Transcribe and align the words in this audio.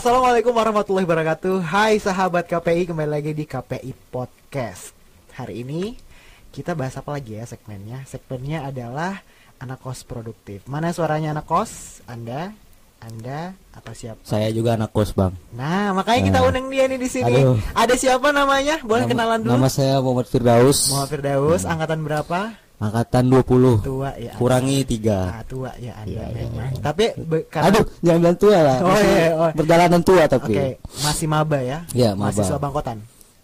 Assalamualaikum 0.00 0.56
warahmatullahi 0.56 1.04
wabarakatuh 1.04 1.60
Hai 1.60 2.00
sahabat 2.00 2.48
KPI 2.48 2.88
kembali 2.88 3.20
lagi 3.20 3.36
di 3.36 3.44
KPI 3.44 3.92
Podcast 4.08 4.96
Hari 5.36 5.60
ini 5.60 5.92
kita 6.48 6.72
bahas 6.72 6.96
apa 6.96 7.12
lagi 7.12 7.36
ya 7.36 7.44
segmennya 7.44 8.08
Segmennya 8.08 8.64
adalah 8.64 9.20
anak 9.60 9.84
kos 9.84 10.08
produktif 10.08 10.64
Mana 10.64 10.96
suaranya 10.96 11.36
anak 11.36 11.44
kos? 11.44 12.00
Anda? 12.08 12.48
Anda? 12.96 13.52
Atau 13.76 13.92
siapa? 13.92 14.24
Saya 14.24 14.48
juga 14.48 14.80
anak 14.80 14.88
kos 14.88 15.12
bang. 15.12 15.36
Nah 15.52 15.92
makanya 15.92 16.32
kita 16.32 16.38
Nah. 16.40 16.48
undang 16.48 16.72
dia 16.72 16.88
nih 16.88 16.96
di 16.96 17.08
sini 17.12 17.36
Aduh. 17.36 17.60
Ada 17.76 17.92
siapa 17.92 18.32
namanya? 18.32 18.80
Boleh 18.80 19.04
Nama- 19.04 19.12
kenalan 19.12 19.38
dulu 19.44 19.52
Nama 19.52 19.68
saya 19.68 20.00
Muhammad 20.00 20.32
Firdaus. 20.32 20.88
Muhammad 20.88 21.10
Firdaus, 21.12 21.62
angkatan 21.68 22.00
berapa? 22.00 22.56
Angkatan 22.80 23.28
20. 23.28 23.84
Tua 23.84 24.10
ya. 24.16 24.32
Kurangi 24.34 24.80
Ah, 24.80 25.44
3 25.44 25.44
tua 25.44 25.70
ya 25.76 25.92
Anda 26.00 26.08
Iya, 26.10 26.24
iya, 26.26 26.46
memang. 26.48 26.80
Tapi 26.80 27.04
be- 27.14 27.44
karena 27.44 27.66
Aduh, 27.68 27.84
jangan 28.00 28.18
bilang 28.18 28.38
tua 28.40 28.58
lah. 28.58 28.76
Oh, 28.80 28.88
Masih 28.88 29.04
iya, 29.06 29.28
oh. 29.36 29.50
Perjalanan 29.52 30.00
tua 30.00 30.22
tapi. 30.24 30.52
masih 30.98 31.26
maba 31.28 31.58
ya? 31.60 31.78
Iya, 31.92 32.16
maba. 32.16 32.32
Mahasiswa 32.32 32.56
Bangkotan. 32.56 32.98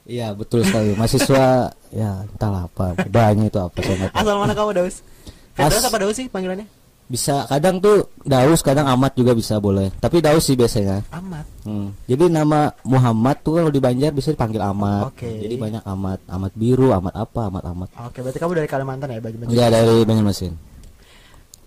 Iya 0.07 0.33
betul 0.33 0.63
sekali. 0.63 0.97
Mahasiswa 0.97 1.45
ya 1.93 2.11
entahlah 2.25 2.65
apa. 2.65 2.97
Banyak 3.05 3.51
itu 3.51 3.59
apa. 3.61 3.77
Asal 4.11 4.35
mana 4.39 4.55
kamu 4.55 4.71
Daus? 4.73 5.05
Firdaus 5.53 5.83
As- 5.83 5.89
apa 5.89 5.99
Daus 6.01 6.17
sih 6.17 6.27
panggilannya? 6.27 6.65
Bisa 7.07 7.47
kadang 7.47 7.79
tuh 7.79 8.11
Daus, 8.27 8.67
kadang 8.67 8.91
Amat 8.91 9.15
juga 9.15 9.31
bisa 9.31 9.63
boleh. 9.63 9.95
Tapi 10.03 10.19
Daus 10.19 10.43
sih 10.43 10.59
biasanya. 10.59 11.07
Amat. 11.15 11.47
Hmm. 11.63 11.95
Jadi 12.11 12.27
nama 12.27 12.75
Muhammad 12.83 13.47
tuh 13.47 13.63
kalau 13.63 13.71
di 13.71 13.79
Banjar 13.79 14.11
bisa 14.11 14.35
dipanggil 14.35 14.59
Amat. 14.59 15.15
Oke. 15.15 15.31
Jadi 15.31 15.55
banyak 15.55 15.83
Amat, 15.87 16.19
Amat 16.27 16.53
biru, 16.59 16.91
Amat 16.91 17.15
apa, 17.15 17.47
Amat 17.47 17.65
Amat. 17.71 17.89
Oke, 18.11 18.27
berarti 18.27 18.39
kamu 18.43 18.53
dari 18.59 18.69
Kalimantan 18.71 19.09
ya, 19.15 19.23
baju 19.23 19.37
Iya 19.47 19.67
dari 19.71 19.97
Banjarmasin. 20.03 20.53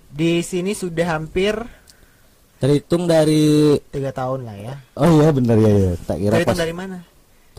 Di 0.09 0.43
sini 0.43 0.75
sudah 0.75 1.07
hampir 1.15 1.55
Terhitung 2.59 3.07
dari 3.07 3.79
tiga 3.87 4.11
tahun 4.11 4.43
lah 4.43 4.57
ya. 4.59 4.73
Oh 4.99 5.07
iya 5.07 5.31
benar 5.31 5.55
ya 5.55 5.71
ya. 5.71 5.93
Tak 6.03 6.17
kira 6.19 6.33
Terhitung 6.35 6.59
pas 6.59 6.63
dari 6.67 6.75
mana? 6.75 6.97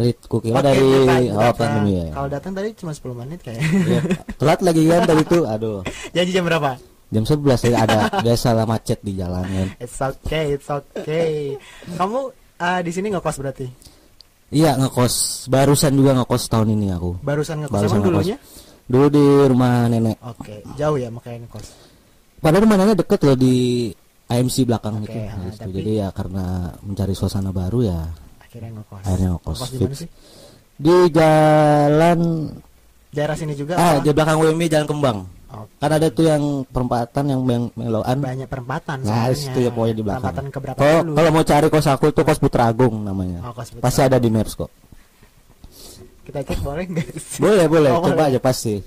dari 0.00 0.16
kukira 0.16 0.56
Oke, 0.56 0.64
dari 0.64 0.88
oh 1.28 1.52
pandemi 1.52 1.92
ya. 2.00 2.08
Kalau 2.16 2.28
datang 2.32 2.52
tadi 2.56 2.68
cuma 2.72 2.92
10 2.96 3.20
menit 3.20 3.40
kayaknya. 3.44 3.68
Iya, 3.84 4.00
Telat 4.40 4.60
lagi 4.64 4.82
kan 4.88 5.00
tadi 5.04 5.22
tuh. 5.28 5.44
Aduh. 5.44 5.78
Janji 6.16 6.32
jam 6.32 6.48
berapa? 6.48 6.80
Jam 7.10 7.24
11 7.24 7.42
ya 7.66 7.76
ada 7.80 7.98
biasalah 8.18 8.64
macet 8.64 9.02
di 9.02 9.14
jalan 9.14 9.42
kan. 9.42 9.68
It's 9.76 9.98
okay, 9.98 10.54
it's 10.54 10.70
okay. 10.70 11.58
Kamu 11.90 12.30
ah, 12.56 12.78
di 12.78 12.90
sini 12.90 13.10
ngekos 13.10 13.36
berarti? 13.36 13.66
Iya 14.48 14.74
ngekos 14.76 15.14
barusan 15.46 15.90
juga 15.92 16.14
ngekos 16.14 16.42
tahun 16.46 16.70
ini 16.72 16.90
aku. 16.90 17.18
Barusan 17.20 17.62
ngekos 17.62 17.74
Barusan 17.76 17.98
emang 17.98 18.02
ngekos. 18.04 18.14
dulunya? 18.22 18.36
Dulu 18.86 19.06
di 19.08 19.24
rumah 19.44 19.86
nenek. 19.86 20.16
Oke, 20.20 20.62
jauh 20.74 20.96
ya 20.96 21.06
makanya 21.08 21.44
ngekos. 21.44 21.66
Padahal 22.38 22.62
rumah 22.62 22.76
nenek 22.76 22.96
deket 22.96 23.20
loh 23.22 23.34
di 23.34 23.54
AMC 24.26 24.56
belakang 24.62 24.94
Oke, 24.98 25.10
itu. 25.10 25.18
ah, 25.20 25.34
Nah, 25.36 25.50
tapi- 25.52 25.74
Jadi 25.74 25.92
ya 25.96 26.08
karena 26.10 26.44
mencari 26.80 27.14
suasana 27.14 27.50
baru 27.50 27.78
ya 27.84 28.06
Akhirnya 28.40 28.70
ngekos. 28.72 29.02
akhirnya 29.02 29.28
ngekos. 29.34 29.58
Ngekos 29.60 29.70
di 29.90 29.96
sih? 29.98 30.08
Di 30.76 30.96
jalan 31.10 32.20
Daerah 33.10 33.34
sini 33.34 33.54
juga 33.54 33.74
ah 33.74 33.98
apa? 33.98 34.02
di 34.02 34.08
belakang 34.08 34.38
WMI 34.38 34.66
Jalan 34.68 34.86
Kembang. 34.86 35.18
Oke. 35.50 35.72
Kan 35.76 35.90
ada 35.90 36.06
tuh 36.08 36.24
yang 36.24 36.42
perempatan 36.64 37.24
yang 37.26 37.40
meng- 37.42 37.74
meloan. 37.74 38.16
banyak 38.16 38.46
perempatan 38.46 39.02
Nah, 39.02 39.26
itu 39.28 39.58
ya 39.58 39.68
pokoknya 39.68 39.94
di 39.94 40.04
belakang. 40.04 40.22
Perempatan 40.24 40.46
keberapa 40.48 40.78
Kalau 40.78 40.98
dulu? 41.02 41.14
kalau 41.18 41.30
mau 41.32 41.42
cari 41.42 41.66
kos 41.66 41.86
aku 41.86 42.06
tuh 42.10 42.22
kos 42.22 42.38
Putra 42.38 42.64
Agung 42.64 42.94
namanya. 43.00 43.42
Oh, 43.42 43.52
kos 43.52 43.70
Putra 43.70 43.82
Pasti 43.82 44.00
ada 44.00 44.16
di 44.16 44.30
Maps 44.30 44.54
kok. 44.54 44.70
Kita 46.22 46.38
cek 46.40 46.60
boleh 46.60 46.84
nggak? 46.86 47.06
sih? 47.16 47.40
Boleh, 47.40 47.66
boleh. 47.66 47.90
Oh, 47.90 47.98
Coba 48.00 48.14
boleh. 48.16 48.30
aja 48.30 48.38
pasti. 48.38 48.78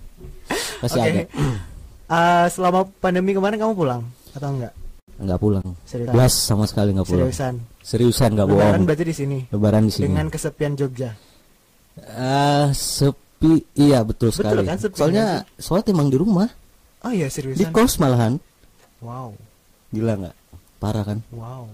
Pasti 0.80 0.98
Oke. 0.98 1.10
ada. 1.10 1.22
Eh, 2.04 2.46
selama 2.48 2.86
pandemi 3.00 3.34
kemarin 3.34 3.58
kamu 3.58 3.74
pulang 3.74 4.04
atau 4.32 4.46
enggak? 4.48 4.70
Enggak 5.18 5.40
pulang. 5.40 5.66
Seriusan? 5.84 6.14
Belas 6.14 6.34
sama 6.36 6.64
sekali 6.64 6.94
enggak 6.94 7.10
pulang. 7.10 7.26
Seriusan. 7.26 7.54
Seriusan 7.82 8.30
enggak 8.32 8.48
Lebaran 8.48 8.70
bohong. 8.70 8.86
berarti 8.86 9.04
di 9.04 9.16
sini. 9.16 9.38
Lebaran 9.50 9.84
di 9.84 9.92
sini. 9.92 10.06
Dengan 10.08 10.28
kesepian 10.30 10.74
Jogja. 10.76 11.10
Ah, 12.06 12.70
sepi. 13.44 13.68
Iya, 13.76 14.00
betul, 14.02 14.32
Betul 14.32 14.40
sekali. 14.40 14.64
kan, 14.64 14.78
sepi 14.80 14.96
Soalnya 14.96 15.26
kan 15.44 15.60
soalnya 15.60 15.88
emang 15.92 16.08
di 16.08 16.18
rumah, 16.18 16.48
Oh 17.04 17.12
iya 17.12 17.28
di 17.28 17.34
seriusan. 17.34 17.70
kos 17.70 18.00
malahan. 18.00 18.40
Wow. 19.00 19.36
Gila 19.92 20.14
enggak? 20.16 20.36
Parah 20.80 21.04
kan? 21.04 21.20
Wow. 21.30 21.68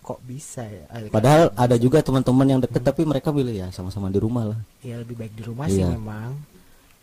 Kok 0.00 0.22
bisa 0.24 0.62
ya? 0.62 0.86
Ah, 0.88 1.02
Padahal 1.10 1.50
ada 1.52 1.76
juga 1.76 2.00
teman-teman 2.00 2.46
yang 2.48 2.60
deket 2.62 2.80
tapi 2.80 3.02
mereka 3.02 3.28
pilih 3.28 3.52
ya 3.52 3.68
sama-sama 3.68 4.08
di 4.08 4.16
rumah 4.16 4.46
lah. 4.46 4.58
ya 4.80 4.96
lebih 4.96 5.18
baik 5.18 5.34
di 5.34 5.42
rumah 5.42 5.66
sih 5.66 5.82
Iya. 5.82 5.92
memang. 5.92 6.38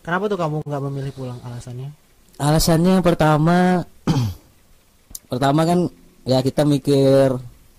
Kenapa 0.01 0.25
tuh 0.25 0.37
kamu 0.37 0.55
nggak 0.63 0.81
memilih 0.85 1.11
pulang 1.11 1.37
alasannya? 1.41 1.91
Alasannya 2.35 2.91
yang 2.95 3.05
pertama 3.05 3.83
pertama 5.31 5.61
kan 5.65 5.79
ya 6.23 6.39
kita 6.39 6.63
mikir 6.63 7.35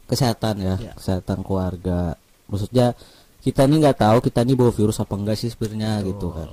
kesehatan 0.06 0.54
ya, 0.60 0.74
Ya. 0.78 0.92
kesehatan 0.94 1.42
keluarga. 1.42 2.14
Maksudnya 2.46 2.94
kita 3.46 3.62
ini 3.62 3.78
nggak 3.78 3.98
tahu 4.02 4.18
kita 4.26 4.42
ini 4.42 4.58
bawa 4.58 4.74
virus 4.74 4.98
apa 4.98 5.14
enggak 5.14 5.38
sih 5.38 5.54
sebenarnya 5.54 6.02
gitu 6.02 6.34
kan. 6.34 6.50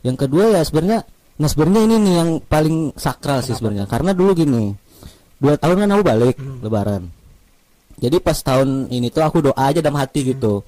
Yang 0.00 0.16
kedua 0.24 0.44
ya 0.56 0.64
sebenarnya 0.64 1.04
nah 1.34 1.50
sebenarnya 1.50 1.82
ini 1.84 1.96
nih 2.00 2.14
yang 2.16 2.30
paling 2.40 2.76
sakral 2.96 3.44
sih 3.44 3.52
sebenarnya 3.52 3.84
karena 3.84 4.16
dulu 4.16 4.32
gini. 4.32 4.72
Dua 5.36 5.60
tahun 5.60 5.84
kan 5.84 5.90
aku 5.92 6.02
balik 6.02 6.36
Hmm. 6.40 6.64
lebaran. 6.64 7.02
Jadi 8.00 8.16
pas 8.18 8.34
tahun 8.34 8.88
ini 8.88 9.12
tuh 9.12 9.22
aku 9.22 9.44
doa 9.44 9.54
aja 9.60 9.84
dalam 9.84 10.00
hati 10.00 10.24
gitu. 10.32 10.64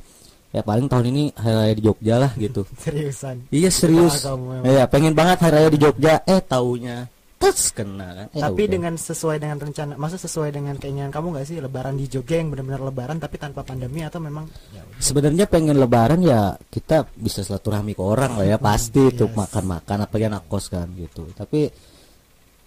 Ya 0.52 0.60
paling 0.62 0.86
tahun 0.86 1.10
ini 1.10 1.22
hari 1.34 1.56
raya 1.56 1.74
di 1.74 1.82
Jogja 1.82 2.14
lah 2.20 2.32
gitu. 2.36 2.62
Seriusan. 2.84 3.48
Iya 3.48 3.70
serius. 3.72 4.22
Iya 4.62 4.84
pengen 4.86 5.16
banget 5.16 5.40
hari 5.42 5.64
raya 5.64 5.68
di 5.72 5.80
Jogja. 5.80 6.20
Eh 6.28 6.38
taunya 6.44 7.08
tes 7.46 7.70
kena 7.70 8.08
kan. 8.10 8.26
Eh, 8.34 8.42
tapi 8.42 8.62
udah. 8.66 8.72
dengan 8.74 8.94
sesuai 8.98 9.36
dengan 9.38 9.58
rencana, 9.62 9.92
masa 9.94 10.18
sesuai 10.18 10.50
dengan 10.50 10.74
keinginan 10.74 11.14
kamu 11.14 11.38
nggak 11.38 11.46
sih 11.46 11.56
Lebaran 11.62 11.94
di 11.94 12.10
Jogja 12.10 12.42
yang 12.42 12.50
benar-benar 12.50 12.82
Lebaran 12.82 13.22
tapi 13.22 13.38
tanpa 13.38 13.62
pandemi 13.62 14.02
atau 14.02 14.18
memang 14.18 14.50
ya 14.74 14.82
udah. 14.82 14.98
sebenarnya 14.98 15.44
pengen 15.46 15.78
Lebaran 15.78 16.20
ya 16.26 16.58
kita 16.68 17.06
bisa 17.14 17.46
silaturahmi 17.46 17.94
ke 17.94 18.02
orang 18.02 18.34
lah 18.34 18.46
ya 18.46 18.58
pasti 18.58 19.14
tuh 19.14 19.30
yes. 19.30 19.36
makan-makan 19.38 19.96
apalagi 20.04 20.26
anak 20.26 20.44
kos 20.50 20.66
kan 20.68 20.90
gitu. 20.98 21.30
Tapi 21.30 21.70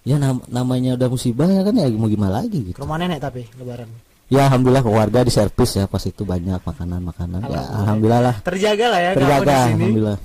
ya 0.08 0.16
nam- 0.16 0.48
namanya 0.48 0.96
udah 0.96 1.10
musibah 1.12 1.52
ya 1.52 1.62
kan 1.62 1.76
ya 1.76 1.86
mau 1.92 2.08
gimana 2.08 2.40
lagi 2.42 2.72
gitu. 2.72 2.80
rumah 2.80 2.96
nenek 2.96 3.20
tapi 3.20 3.44
Lebaran 3.60 3.92
Ya 4.30 4.46
alhamdulillah 4.46 4.86
keluarga 4.86 5.26
di 5.26 5.34
servis 5.34 5.74
ya 5.74 5.90
pas 5.90 6.06
itu 6.06 6.22
banyak 6.22 6.62
makanan-makanan. 6.62 7.50
Ya 7.50 7.66
Alhamdulillah. 7.66 7.82
alhamdulillah 7.82 8.22
lah 8.22 8.36
terjaga 8.46 8.86
lah 8.94 9.00
ya 9.02 9.10
kamu 9.10 9.18
terjaga 9.18 9.42
di 9.42 9.50
sini. 9.50 9.74
alhamdulillah. 9.74 10.18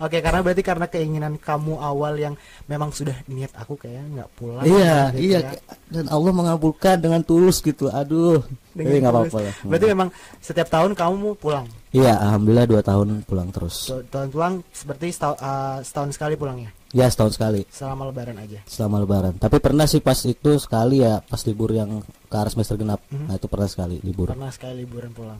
Oke, 0.00 0.24
karena 0.24 0.40
berarti 0.40 0.64
karena 0.64 0.88
keinginan 0.88 1.36
kamu 1.36 1.76
awal 1.76 2.16
yang 2.16 2.32
memang 2.64 2.88
sudah 2.88 3.12
niat 3.28 3.52
aku 3.52 3.76
kayak 3.76 4.00
nggak 4.08 4.28
pulang. 4.32 4.64
Iya, 4.64 5.12
gitu 5.12 5.20
iya 5.20 5.38
ya. 5.44 5.52
dan 5.92 6.08
Allah 6.08 6.32
mengabulkan 6.32 6.96
dengan 6.96 7.20
tulus 7.20 7.60
gitu. 7.60 7.92
Aduh. 7.92 8.40
Dengan 8.72 8.96
nggak 8.96 9.12
apa-apa 9.12 9.38
lah. 9.44 9.54
Berarti 9.60 9.86
memang 9.92 10.08
setiap 10.40 10.72
tahun 10.72 10.96
kamu 10.96 11.36
pulang. 11.36 11.68
Iya, 11.92 12.16
alhamdulillah 12.16 12.64
dua 12.64 12.80
tahun 12.80 13.28
pulang 13.28 13.52
terus. 13.52 13.92
So, 13.92 14.00
tahun 14.08 14.32
pulang 14.32 14.54
seperti 14.72 15.12
setahun, 15.12 15.36
eh, 15.36 15.78
setahun 15.84 16.10
sekali 16.16 16.34
pulangnya. 16.40 16.72
Ya 16.90 17.06
setahun 17.06 17.38
sekali 17.38 17.62
Selama 17.70 18.08
lebaran 18.10 18.34
aja. 18.40 18.58
selama 18.66 19.04
lebaran. 19.04 19.36
Tapi 19.38 19.62
pernah 19.62 19.86
sih 19.86 20.00
pas 20.02 20.16
itu 20.26 20.58
sekali 20.58 21.04
ya 21.04 21.22
pas 21.22 21.38
libur 21.46 21.70
yang 21.70 22.02
ke 22.02 22.34
arah 22.34 22.50
semester 22.50 22.74
genap. 22.74 22.98
Mhm. 23.12 23.30
Nah 23.30 23.34
itu 23.38 23.46
pernah 23.46 23.68
sekali 23.68 24.00
libur. 24.02 24.32
Pernah 24.32 24.50
sekali 24.50 24.82
liburan 24.82 25.12
pulang. 25.14 25.38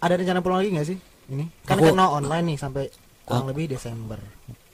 Ada 0.00 0.16
rencana 0.16 0.40
pulang 0.40 0.64
lagi 0.64 0.70
nggak 0.72 0.86
sih? 0.86 0.98
Ini 1.34 1.44
kan 1.68 1.76
Aku- 1.76 1.92
online 1.92 2.44
nih 2.54 2.58
sampai 2.58 2.84
kurang 3.30 3.48
lebih 3.48 3.64
Desember. 3.70 4.18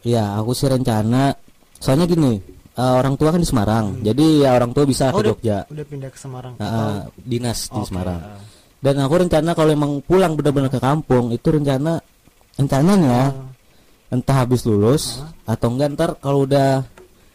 Iya, 0.00 0.24
aku 0.34 0.50
sih 0.50 0.66
rencana. 0.66 1.34
Soalnya 1.76 2.06
gini, 2.06 2.40
eh, 2.72 2.92
orang 2.94 3.14
tua 3.14 3.30
kan 3.30 3.38
di 3.38 3.44
Semarang. 3.44 4.00
Jadi 4.00 4.40
ya 4.40 4.54
orang 4.54 4.70
tua 4.70 4.82
bisa 4.82 5.10
Oh, 5.10 5.18
ke 5.18 5.20
udah, 5.20 5.30
Jogja. 5.34 5.58
udah 5.68 5.84
pindah 5.84 6.08
ke 6.08 6.16
Semarang. 6.16 6.54
Eh, 6.56 6.98
dinas 7.18 7.68
di 7.68 7.76
Oke, 7.76 7.88
Semarang. 7.90 8.20
eh. 8.22 8.40
Dan 8.76 8.94
aku 8.98 9.14
rencana 9.18 9.50
kalau 9.52 9.68
emang 9.68 9.98
pulang 10.00 10.32
benar-benar 10.32 10.68
ke 10.68 10.78
kampung 10.78 11.28
itu 11.30 11.48
rencana 11.48 11.98
rencananya 12.54 13.20
Eh, 14.06 14.14
entah 14.14 14.36
habis 14.38 14.62
lulus 14.62 15.18
atau 15.42 15.68
enggak 15.68 15.88
ntar 15.92 16.10
kalau 16.16 16.46
udah 16.46 16.86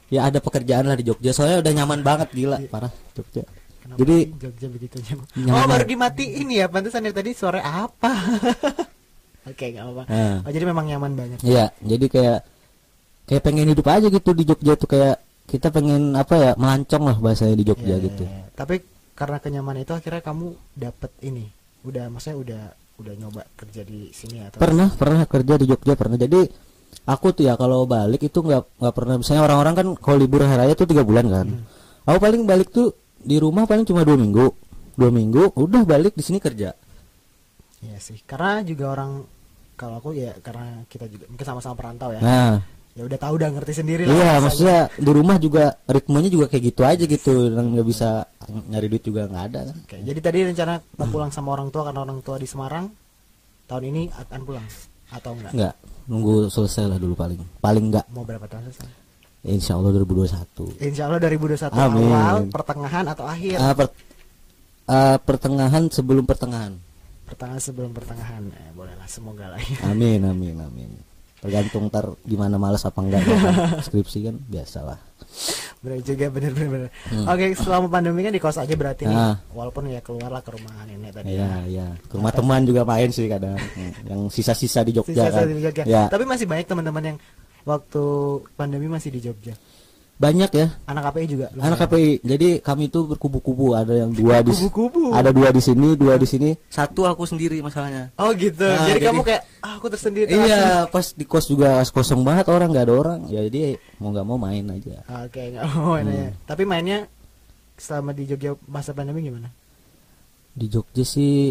ya 0.07 0.25
ada 0.25 0.39
pekerjaan 0.39 0.85
lah 0.85 0.95
di 0.95 1.03
Jogja. 1.03 1.29
Soalnya 1.29 1.59
udah 1.59 1.71
nyaman 1.75 1.99
banget 2.01 2.31
gila, 2.31 2.55
parah 2.65 2.93
Jogja. 3.11 3.43
kenapa 3.81 3.99
Jadi 3.99 4.17
Jogja 4.39 4.67
begitu 4.71 4.95
aja. 4.97 5.13
Nyaman. 5.35 5.57
Oh 5.57 5.65
baru 5.67 5.83
dimatiin 5.83 6.47
ya, 6.47 6.65
pantesan 6.65 7.03
dari 7.03 7.13
tadi 7.13 7.31
suara 7.33 7.59
apa? 7.59 8.11
Oke 9.49 9.73
nggak 9.73 9.83
apa-apa. 9.83 10.03
Nah. 10.05 10.37
Oh, 10.45 10.51
jadi 10.53 10.65
memang 10.69 10.85
nyaman 10.85 11.11
banget. 11.17 11.39
Iya, 11.41 11.73
jadi 11.81 12.05
kayak 12.05 12.39
kayak 13.25 13.41
pengen 13.41 13.71
hidup 13.73 13.87
aja 13.89 14.07
gitu 14.11 14.29
di 14.37 14.43
Jogja 14.45 14.73
tuh 14.77 14.89
kayak 14.89 15.17
kita 15.49 15.67
pengen 15.73 16.13
apa 16.13 16.35
ya 16.37 16.51
melancong 16.55 17.03
lah 17.09 17.17
bahasanya 17.17 17.55
di 17.57 17.65
Jogja 17.65 17.97
Iya, 17.97 18.05
gitu. 18.05 18.23
iya. 18.23 18.45
Tapi 18.53 18.85
karena 19.17 19.37
kenyamanan 19.41 19.81
itu 19.81 19.93
akhirnya 19.97 20.21
kamu 20.21 20.53
dapet 20.77 21.11
ini. 21.25 21.49
Udah 21.81 22.07
maksudnya 22.13 22.37
udah 22.37 22.63
udah 23.01 23.13
nyoba 23.17 23.41
kerja 23.57 23.81
di 23.81 24.13
sini 24.13 24.45
atau 24.45 24.61
Pernah 24.61 24.93
pernah 24.93 25.25
kerja 25.25 25.53
di 25.57 25.65
Jogja 25.65 25.93
pernah. 25.97 26.17
Jadi 26.21 26.45
aku 27.09 27.33
tuh 27.33 27.49
ya 27.49 27.57
kalau 27.57 27.89
balik 27.89 28.21
itu 28.21 28.39
nggak 28.45 28.77
nggak 28.77 28.93
pernah. 28.93 29.15
Misalnya 29.17 29.41
orang-orang 29.49 29.73
kan 29.73 29.87
kalau 29.97 30.17
libur 30.21 30.45
hari 30.45 30.69
raya 30.69 30.73
tuh 30.77 30.85
tiga 30.85 31.01
bulan 31.01 31.25
kan. 31.25 31.47
Hmm. 31.49 31.65
Aku 32.05 32.17
paling 32.21 32.45
balik 32.45 32.69
tuh 32.69 32.93
di 33.21 33.41
rumah 33.41 33.65
paling 33.65 33.89
cuma 33.89 34.05
dua 34.05 34.17
minggu. 34.17 34.53
Dua 34.93 35.09
minggu 35.09 35.57
udah 35.57 35.81
balik 35.81 36.13
di 36.13 36.21
sini 36.21 36.37
kerja. 36.37 36.77
Iya 37.81 37.97
sih. 37.97 38.21
Karena 38.21 38.61
juga 38.61 38.91
orang 38.91 39.25
kalau 39.73 39.97
aku 39.97 40.13
ya 40.13 40.33
karena 40.37 40.85
kita 40.85 41.05
juga 41.05 41.25
mungkin 41.27 41.45
sama-sama 41.45 41.73
perantau 41.73 42.09
ya. 42.11 42.21
Nah, 42.21 42.55
Ya 42.91 43.07
udah 43.07 43.15
tahu 43.15 43.39
udah 43.39 43.55
ngerti 43.55 43.71
sendiri 43.73 44.03
lah. 44.03 44.11
iya 44.11 44.31
maksudnya 44.37 44.91
di 44.91 45.07
rumah 45.07 45.39
juga 45.39 45.79
ritmenya 45.87 46.27
juga 46.27 46.51
kayak 46.51 46.63
gitu 46.75 46.81
aja 46.83 47.03
gitu. 47.07 47.47
Dan 47.47 47.71
nggak 47.71 47.87
bisa 47.87 48.27
nyari 48.67 48.87
duit 48.87 48.99
juga 49.01 49.25
nggak 49.25 49.43
ada 49.47 49.59
kan 49.63 49.75
Oke, 49.79 49.97
jadi 50.03 50.19
tadi 50.19 50.37
rencana 50.43 50.73
mau 50.99 51.07
pulang 51.07 51.31
sama 51.31 51.55
orang 51.55 51.71
tua 51.71 51.87
karena 51.87 52.03
orang 52.03 52.19
tua 52.19 52.35
di 52.35 52.43
Semarang. 52.43 52.91
Tahun 53.63 53.83
ini 53.85 54.11
akan 54.11 54.39
pulang 54.43 54.67
atau 55.07 55.31
enggak? 55.31 55.51
nggak 55.51 55.73
nunggu 56.07 56.47
selesai 56.47 56.83
lah 56.85 56.95
dulu 56.95 57.15
paling 57.15 57.39
paling 57.59 57.85
nggak 57.89 58.05
Mau 58.11 58.23
berapa 58.23 58.43
tahun 58.43 58.67
selesai? 58.67 58.87
insya 59.41 59.75
Allah 59.75 59.91
2021 59.97 60.83
Insya 60.83 61.03
Allah 61.07 61.19
2021 61.19 61.71
Amin. 61.71 62.11
awal, 62.11 62.37
pertengahan 62.47 63.05
atau 63.07 63.23
akhir? 63.23 63.55
Ah, 63.55 63.71
per- 63.71 63.95
ah, 64.85 65.15
pertengahan 65.17 65.87
sebelum 65.87 66.23
pertengahan 66.23 66.75
Pertengahan 67.31 67.61
sebelum 67.63 67.91
pertengahan. 67.95 68.43
Eh, 68.51 68.71
bolehlah 68.75 69.07
semoga 69.07 69.47
lah 69.47 69.61
ya. 69.61 69.79
amin 69.91 70.21
amin 70.27 70.57
amin 70.59 70.91
tergantung 71.41 71.89
ntar 71.89 72.05
gimana 72.21 72.61
malas 72.61 72.85
apa 72.85 73.01
enggak 73.01 73.25
kan. 73.25 73.81
skripsi 73.89 74.29
kan 74.29 74.35
biasalah 74.45 74.99
Bener 75.81 75.97
juga 76.05 76.29
bener 76.29 76.53
bener. 76.53 76.69
bener. 76.69 76.89
Oke, 77.25 77.57
selama 77.57 77.89
pandemi 77.89 78.21
kan 78.21 78.29
di 78.29 78.37
kos 78.37 78.61
aja 78.61 78.69
berarti 78.77 79.09
nih. 79.09 79.17
Hmm. 79.17 79.33
Ah. 79.33 79.35
Walaupun 79.49 79.89
ya 79.89 79.97
keluarlah 80.05 80.45
ke 80.45 80.53
rumah 80.53 80.77
nenek 80.85 81.09
tadi. 81.09 81.33
Iya, 81.33 81.65
iya. 81.65 81.87
Ke 82.05 82.21
rumah 82.21 82.29
teman 82.29 82.61
juga 82.69 82.85
main 82.85 83.09
sih 83.09 83.25
kadang. 83.25 83.57
Hmm, 83.57 83.91
Yang 84.05 84.21
sisa-sisa 84.29 84.85
di 84.85 84.93
Jogja 84.93 85.25
Sisa-sisa 85.25 85.41
kan. 85.41 85.49
di 85.49 85.63
Jogja. 85.65 85.83
Ya. 85.89 86.05
Tapi 86.05 86.29
masih 86.29 86.45
banyak 86.45 86.69
teman-teman 86.69 87.01
yang 87.01 87.17
waktu 87.65 88.03
pandemi 88.53 88.85
masih 88.85 89.09
di 89.09 89.25
Jogja. 89.25 89.57
Banyak 90.21 90.51
ya. 90.53 90.67
Anak 90.85 91.09
KPI 91.09 91.25
juga. 91.25 91.45
lumayan. 91.49 91.65
Anak 91.65 91.77
KPI. 91.81 92.09
Jadi 92.21 92.49
kami 92.61 92.83
itu 92.87 92.99
berkubu-kubu, 93.09 93.73
ada 93.73 93.89
yang 93.97 94.13
dua 94.13 94.45
di 94.45 94.53
Kubu-kubu. 94.53 95.17
ada 95.17 95.33
dua 95.33 95.49
di 95.49 95.57
sini, 95.57 95.97
dua 95.97 96.13
di 96.13 96.29
sini. 96.29 96.53
Satu 96.69 97.09
aku 97.09 97.25
sendiri 97.25 97.57
masalahnya. 97.59 98.13
Oh 98.21 98.29
gitu. 98.31 98.61
Nah, 98.61 98.85
jadi, 98.85 99.01
jadi- 99.01 99.07
kamu 99.09 99.21
kayak 99.25 99.41
ah, 99.59 99.81
aku 99.81 99.87
tersendiri. 99.89 100.29
Iya, 100.29 100.85
pas 100.85 101.09
di 101.09 101.25
kos 101.25 101.49
juga 101.49 101.81
kosong 101.83 102.21
banget 102.21 102.45
orang, 102.47 102.69
nggak 102.69 102.85
ada 102.85 102.93
orang. 102.93 103.19
Ya 103.27 103.41
jadi 103.41 103.81
mau 103.97 104.13
nggak 104.13 104.27
mau 104.29 104.37
main 104.37 104.61
aja. 104.69 105.01
Oke, 105.25 105.41
nggak 105.57 105.63
mau 105.73 105.97
main 105.97 106.05
Hmm. 106.05 106.13
aja. 106.13 106.27
Tapi 106.45 106.63
mainnya 106.69 106.99
selama 107.75 108.13
di 108.13 108.29
Jogja 108.29 108.53
masa 108.69 108.93
pandemi 108.93 109.25
gimana? 109.25 109.49
Di 110.53 110.69
Jogja 110.69 111.01
sih 111.01 111.49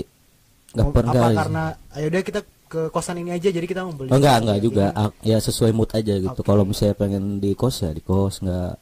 nggak 0.70 0.88
pernah. 0.94 1.10
Apa 1.26 1.34
karena 1.34 1.62
ayo 1.98 2.06
udah 2.06 2.22
kita 2.22 2.40
ke 2.70 2.86
kosan 2.88 3.18
ini 3.18 3.34
aja 3.34 3.50
jadi 3.50 3.66
kita 3.66 3.82
di 3.82 4.06
Oh, 4.06 4.14
enggak, 4.14 4.46
enggak 4.46 4.58
ini. 4.58 4.64
juga. 4.64 4.84
Ah, 4.94 5.10
Ya 5.20 5.36
sesuai 5.36 5.74
mood 5.74 5.90
aja 5.90 6.14
gitu. 6.14 6.30
Oke. 6.30 6.46
Kalau 6.46 6.62
misalnya 6.62 6.94
pengen 6.94 7.42
di 7.42 7.50
kos 7.52 7.82
ya 7.82 7.90
di 7.90 7.98
kos, 8.00 8.40
enggak 8.40 8.78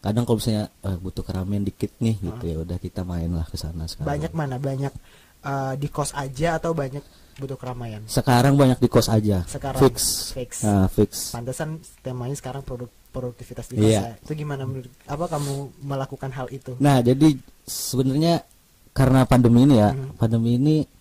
kadang 0.00 0.24
kalau 0.24 0.38
misalnya 0.38 0.64
eh, 0.82 0.96
butuh 0.96 1.20
keramaian 1.20 1.60
dikit 1.60 1.90
nih 1.98 2.16
gitu 2.16 2.44
ya 2.46 2.56
udah 2.62 2.78
kita 2.78 3.04
main 3.04 3.28
lah 3.28 3.44
ke 3.44 3.54
sana 3.54 3.84
sekarang. 3.84 4.08
Banyak 4.08 4.32
mana? 4.32 4.56
Banyak 4.56 4.92
eh, 5.44 5.74
di 5.76 5.88
kos 5.92 6.16
aja 6.16 6.56
atau 6.56 6.72
banyak 6.72 7.04
butuh 7.36 7.60
keramaian? 7.60 8.00
Sekarang 8.08 8.56
banyak 8.56 8.80
di 8.80 8.88
kos 8.88 9.12
aja. 9.12 9.44
Sekarang 9.44 9.76
fix. 9.76 10.32
fix. 10.32 10.64
Nah, 10.64 10.88
fix. 10.88 11.36
Pantesan 11.36 11.76
temanya 12.00 12.32
sekarang 12.32 12.64
produk 12.64 12.88
produktivitas 13.12 13.68
di 13.68 13.76
kos 13.76 13.84
Iya. 13.84 14.00
ya. 14.00 14.12
Itu 14.16 14.32
gimana 14.32 14.64
menurut 14.64 14.88
apa 15.04 15.28
kamu 15.28 15.54
melakukan 15.84 16.30
hal 16.32 16.48
itu? 16.48 16.72
Nah, 16.80 17.04
jadi 17.04 17.36
sebenarnya 17.66 18.40
karena 18.96 19.28
pandemi 19.28 19.68
ini 19.68 19.76
ya, 19.76 19.92
Mhm. 19.92 20.16
pandemi 20.16 20.56
ini 20.56 20.76
ah, 20.80 20.95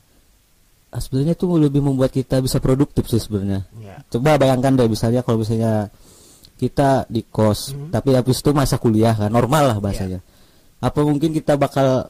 sebenarnya 0.97 1.35
tuh 1.35 1.55
lebih 1.57 1.79
membuat 1.79 2.11
kita 2.11 2.39
bisa 2.39 2.59
produktif 2.59 3.07
sih 3.07 3.19
sebenarnya. 3.19 3.63
Ya. 3.79 3.99
Coba 4.07 4.35
bayangkan 4.35 4.75
deh 4.75 4.87
misalnya 4.87 5.21
kalau 5.21 5.41
misalnya 5.41 5.89
kita 6.55 7.03
di 7.11 7.23
kos, 7.27 7.75
Mhm. 7.75 7.91
tapi 7.91 8.15
habis 8.15 8.39
itu 8.39 8.49
masa 8.55 8.79
kuliah 8.79 9.11
kan 9.11 9.27
normal 9.27 9.75
lah 9.75 9.77
bahasanya. 9.79 10.23
Apa 10.79 11.03
mungkin 11.03 11.35
kita 11.35 11.59
bakal 11.59 12.07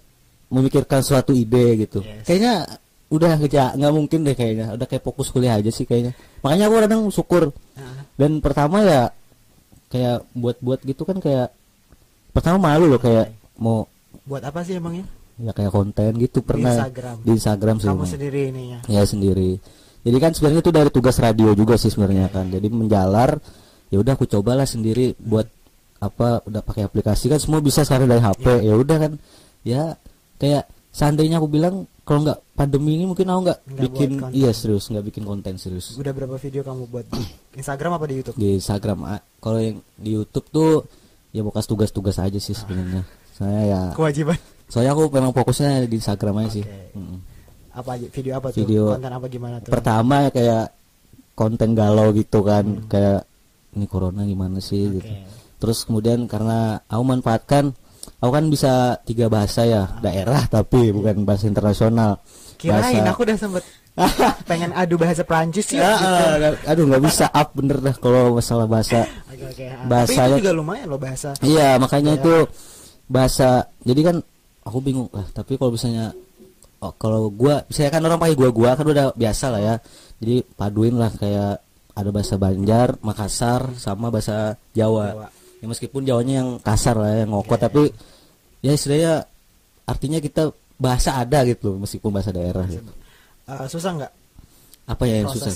memikirkan 0.53 1.01
suatu 1.01 1.33
ide 1.33 1.87
gitu? 1.87 2.05
Yes. 2.05 2.29
Kayaknya 2.29 2.53
udah 3.09 3.31
kerja 3.41 3.63
nggak 3.73 3.93
mungkin 3.93 4.19
deh 4.25 4.35
kayaknya. 4.37 4.73
Udah 4.77 4.85
kayak 4.85 5.01
fokus 5.01 5.33
kuliah 5.33 5.57
aja 5.57 5.69
sih 5.73 5.85
kayaknya. 5.85 6.13
Makanya 6.45 6.69
aku 6.69 6.75
kadang 6.85 7.01
syukur. 7.09 7.43
Nah, 7.73 8.05
Dan 8.15 8.39
pertama 8.39 8.79
ya 8.85 9.11
kayak 9.91 10.23
buat-buat 10.31 10.87
gitu 10.87 11.03
kan 11.03 11.19
kayak 11.19 11.51
pertama 12.31 12.71
malu 12.71 12.87
loh 12.87 12.99
kayak 12.99 13.31
mau 13.59 13.87
buat 14.23 14.39
apa 14.39 14.63
sih 14.63 14.79
emangnya? 14.79 15.03
Ya 15.35 15.51
kayak 15.51 15.71
konten 15.71 16.11
gitu 16.15 16.39
pernah. 16.39 16.71
Instagram. 16.71 17.15
di 17.21 17.31
Instagram 17.31 17.75
sih 17.77 17.87
Kamu 17.87 18.05
sendiri 18.05 18.41
ini 18.49 18.63
ya. 18.71 18.79
ya 18.87 19.03
sendiri. 19.03 19.51
Jadi 20.01 20.17
kan 20.17 20.31
sebenarnya 20.31 20.61
itu 20.61 20.71
dari 20.71 20.89
tugas 20.89 21.17
radio 21.17 21.51
juga 21.51 21.75
sih 21.75 21.89
sebenarnya 21.89 22.29
kan. 22.29 22.47
Jadi 22.47 22.67
menjalar 22.69 23.41
ya 23.89 23.97
udah 23.97 24.13
aku 24.13 24.25
cobalah 24.25 24.63
sendiri 24.63 25.17
buat 25.17 25.49
apa 25.97 26.43
udah 26.43 26.61
pakai 26.61 26.85
aplikasi. 26.85 27.27
Kan 27.27 27.39
semua 27.39 27.59
bisa 27.59 27.81
sekarang 27.81 28.05
dari 28.05 28.19
HP 28.19 28.45
Iya. 28.61 28.61
ya. 28.63 28.73
Udah 28.75 28.97
kan. 28.97 29.11
Ya 29.65 29.83
kayak 30.37 30.63
seandainya 30.89 31.41
aku 31.41 31.49
bilang 31.49 31.83
kalau 32.05 32.21
nggak 32.21 32.39
pandemi 32.53 32.95
ini 32.95 33.09
mungkin 33.09 33.25
aku 33.25 33.39
nggak 33.43 33.59
bikin 33.81 34.09
iya 34.29 34.53
serius 34.53 34.87
nggak 34.87 35.09
bikin 35.09 35.25
konten 35.25 35.57
serius. 35.57 35.97
Udah 35.97 36.13
berapa 36.13 36.37
video 36.37 36.61
kamu 36.61 36.85
buat? 36.85 37.05
Di 37.09 37.25
Instagram 37.59 37.97
apa 37.97 38.05
di 38.05 38.15
YouTube? 38.21 38.35
di 38.37 38.47
Instagram 38.55 38.97
kalau 39.41 39.57
yang 39.57 39.81
di 39.97 40.09
YouTube 40.13 40.47
tuh 40.47 40.85
ya 41.33 41.41
bekas 41.41 41.65
tugas-tugas 41.65 42.21
aja 42.21 42.37
sih 42.37 42.53
sebenarnya. 42.53 43.01
Saya 43.33 43.59
ya 43.65 43.81
Kewajiban. 43.91 44.37
Soalnya 44.67 44.91
aku 44.91 45.09
memang 45.09 45.31
fokusnya 45.31 45.85
di 45.85 45.95
Instagram 45.95 46.35
aja 46.39 46.49
sih 46.53 46.63
Oke. 46.63 46.93
Mm-mm. 46.93 47.19
Apa 47.71 47.89
aja? 47.93 48.07
Video 48.07 48.31
apa 48.33 48.47
tuh? 48.49 48.57
Video- 48.57 48.87
Konten 48.89 49.11
apa 49.11 49.27
gimana 49.27 49.55
tuh? 49.59 49.69
pertama 49.69 50.15
ya 50.21 50.29
kayak 50.29 50.65
konten 51.33 51.69
galau 51.71 52.09
gitu 52.11 52.39
kan 52.39 52.63
kayak 52.85 53.27
ini 53.73 53.85
corona 53.85 54.23
gimana 54.23 54.57
sih 54.57 54.87
Oke. 54.87 54.93
gitu 54.97 55.11
terus 55.55 55.83
kemudian 55.83 56.23
karena 56.25 56.79
aku 56.83 57.03
manfaatkan 57.03 57.75
aku 58.17 58.31
kan 58.31 58.45
bisa 58.47 58.73
tiga 59.01 59.27
bahasa 59.27 59.63
ya 59.63 59.99
daerah 59.99 60.45
tapi 60.45 60.89
bukan 60.89 61.23
bahasa 61.23 61.45
internasional 61.45 62.19
Kirain 62.55 62.79
bahasa 62.95 63.11
aku 63.11 63.21
udah 63.23 63.37
sempet 63.37 63.63
pengen 64.47 64.71
adu 64.71 64.95
bahasa 64.95 65.23
Prancis 65.23 65.65
sih. 65.65 65.75
Ya, 65.75 65.95
gitu. 65.95 66.03
ah, 66.03 66.51
aduh 66.67 66.83
nggak 66.85 66.99
bisa 67.01 67.25
up 67.27 67.51
bener 67.51 67.79
dah 67.81 67.95
kalau 67.95 68.31
masalah 68.33 68.63
bahasa 68.65 69.07
oke. 69.31 69.65
Ah, 69.65 69.83
Bahasa- 69.85 70.15
Tapi 70.21 70.31
itu 70.33 70.41
juga 70.41 70.51
lumayan 70.53 70.87
loh 70.87 70.97
bahasa. 70.97 71.31
iya 71.41 71.75
makanya 71.75 72.13
Ya. 72.13 72.19
itu 72.19 72.35
bahasa 73.05 73.49
jadi 73.81 74.01
kan 74.05 74.17
aku 74.65 74.77
bingung 74.81 75.07
lah 75.13 75.25
tapi 75.29 75.55
kalau 75.55 75.71
misalnya 75.71 76.11
oh, 76.81 76.93
kalau 76.97 77.29
gua 77.29 77.61
misalnya 77.69 77.91
kan 77.93 78.01
orang 78.03 78.19
pakai 78.19 78.35
gua 78.35 78.49
gua 78.49 78.69
kan 78.73 78.85
udah 78.85 79.05
biasa 79.13 79.45
lah 79.53 79.61
ya 79.61 79.75
jadi 80.19 80.35
paduin 80.57 80.95
lah 80.97 81.11
kayak 81.13 81.61
ada 81.95 82.09
bahasa 82.11 82.35
Banjar 82.35 82.99
Makassar 82.99 83.71
sama 83.79 84.11
bahasa 84.11 84.59
Jawa, 84.75 85.15
Jawa. 85.15 85.27
ya 85.63 85.65
meskipun 85.69 86.01
Jawanya 86.03 86.33
yang 86.43 86.49
kasar 86.59 86.99
lah 86.99 87.23
yang 87.23 87.31
ngokot 87.31 87.59
tapi 87.61 87.87
ya 88.59 88.75
istilahnya 88.75 89.23
artinya 89.87 90.19
kita 90.19 90.51
bahasa 90.75 91.15
ada 91.15 91.47
gitu 91.47 91.71
loh, 91.71 91.87
meskipun 91.87 92.11
bahasa 92.11 92.35
daerah 92.35 92.67
gitu. 92.67 92.91
Eh, 93.47 93.65
susah 93.71 93.91
nggak 93.95 94.11
apa 94.91 95.03
ya 95.07 95.15
yang 95.23 95.31
susah? 95.31 95.55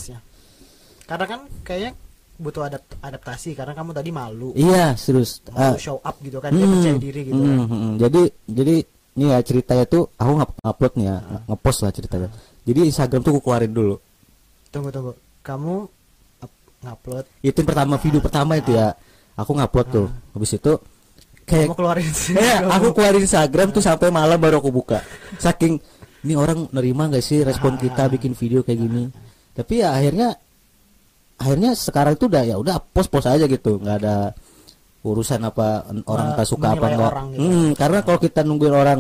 Karena 1.04 1.26
kan 1.28 1.40
kayaknya 1.66 1.92
butuh 2.40 2.72
adapt 2.72 2.88
adaptasi 3.04 3.52
karena 3.52 3.76
kamu 3.76 3.92
tadi 3.92 4.16
malu, 4.16 4.56
iya 4.56 4.96
serius 4.96 5.44
malu 5.52 5.76
Ah, 5.76 5.76
show 5.76 6.00
up 6.00 6.16
gitu 6.24 6.40
kan, 6.40 6.56
dia 6.56 6.64
Hmm, 6.64 6.72
percaya 6.72 6.96
diri 7.04 7.22
gitu 7.28 7.36
hmm, 7.36 7.44
kan. 7.44 7.68
hmm. 7.68 7.94
Jadi 8.00 8.22
jadi 8.48 8.76
ini 9.14 9.26
ya 9.28 9.40
ceritanya 9.40 9.86
tuh 9.86 10.12
aku 10.14 10.32
ngap- 10.38 10.60
upload 10.62 10.94
nih 10.96 11.06
ya, 11.06 11.18
Ah. 11.18 11.42
ngepost 11.48 11.80
lah 11.82 11.92
ceritanya. 11.92 12.30
Jadi 12.64 12.80
Instagram 12.86 13.22
tuh 13.22 13.32
aku 13.34 13.42
keluarin 13.42 13.72
dulu. 13.72 13.96
Tunggu 14.70 14.90
tunggu, 14.90 15.12
kamu 15.42 15.76
up- 16.40 16.60
ngupload, 16.80 17.26
Itu 17.42 17.58
yang 17.58 17.68
pertama 17.68 17.94
video 17.98 18.20
pertama 18.20 18.54
itu 18.56 18.72
ya. 18.72 18.94
Aku 19.34 19.52
ngupload 19.52 19.88
tuh. 19.90 20.08
Habis 20.32 20.52
itu 20.54 20.74
kayak 21.44 21.68
kamu 21.68 21.78
keluarin 21.78 22.12
sih. 22.22 22.34
kayak 22.34 22.60
aku 22.70 22.88
keluarin 22.92 23.24
Instagram 23.24 23.68
tuh 23.70 23.82
sampai 23.82 24.08
malam 24.10 24.38
baru 24.38 24.60
aku 24.60 24.70
buka. 24.70 25.02
Saking 25.36 25.82
ini 26.20 26.36
orang 26.36 26.68
nerima 26.70 27.08
gak 27.08 27.24
sih 27.24 27.42
respon 27.42 27.76
kita 27.76 28.08
bikin 28.08 28.36
video 28.36 28.62
kayak 28.62 28.80
gini. 28.80 29.04
Tapi 29.52 29.80
ya 29.80 29.92
akhirnya 29.92 30.36
akhirnya 31.36 31.72
sekarang 31.72 32.14
itu 32.14 32.28
udah 32.28 32.44
ya 32.44 32.56
udah 32.56 32.84
post 32.84 33.08
post 33.08 33.26
aja 33.26 33.44
gitu, 33.44 33.80
nggak 33.80 33.98
ada 33.98 34.36
urusan 35.02 35.40
apa 35.42 35.68
orang 36.06 36.28
Me- 36.30 36.36
tak 36.36 36.46
suka 36.46 36.68
apa 36.72 36.86
enggak. 36.88 37.12
gitu. 37.30 37.40
Hmm, 37.42 37.70
karena 37.74 38.00
kalau 38.02 38.20
kita 38.20 38.40
nungguin 38.42 38.74
orang 38.74 39.00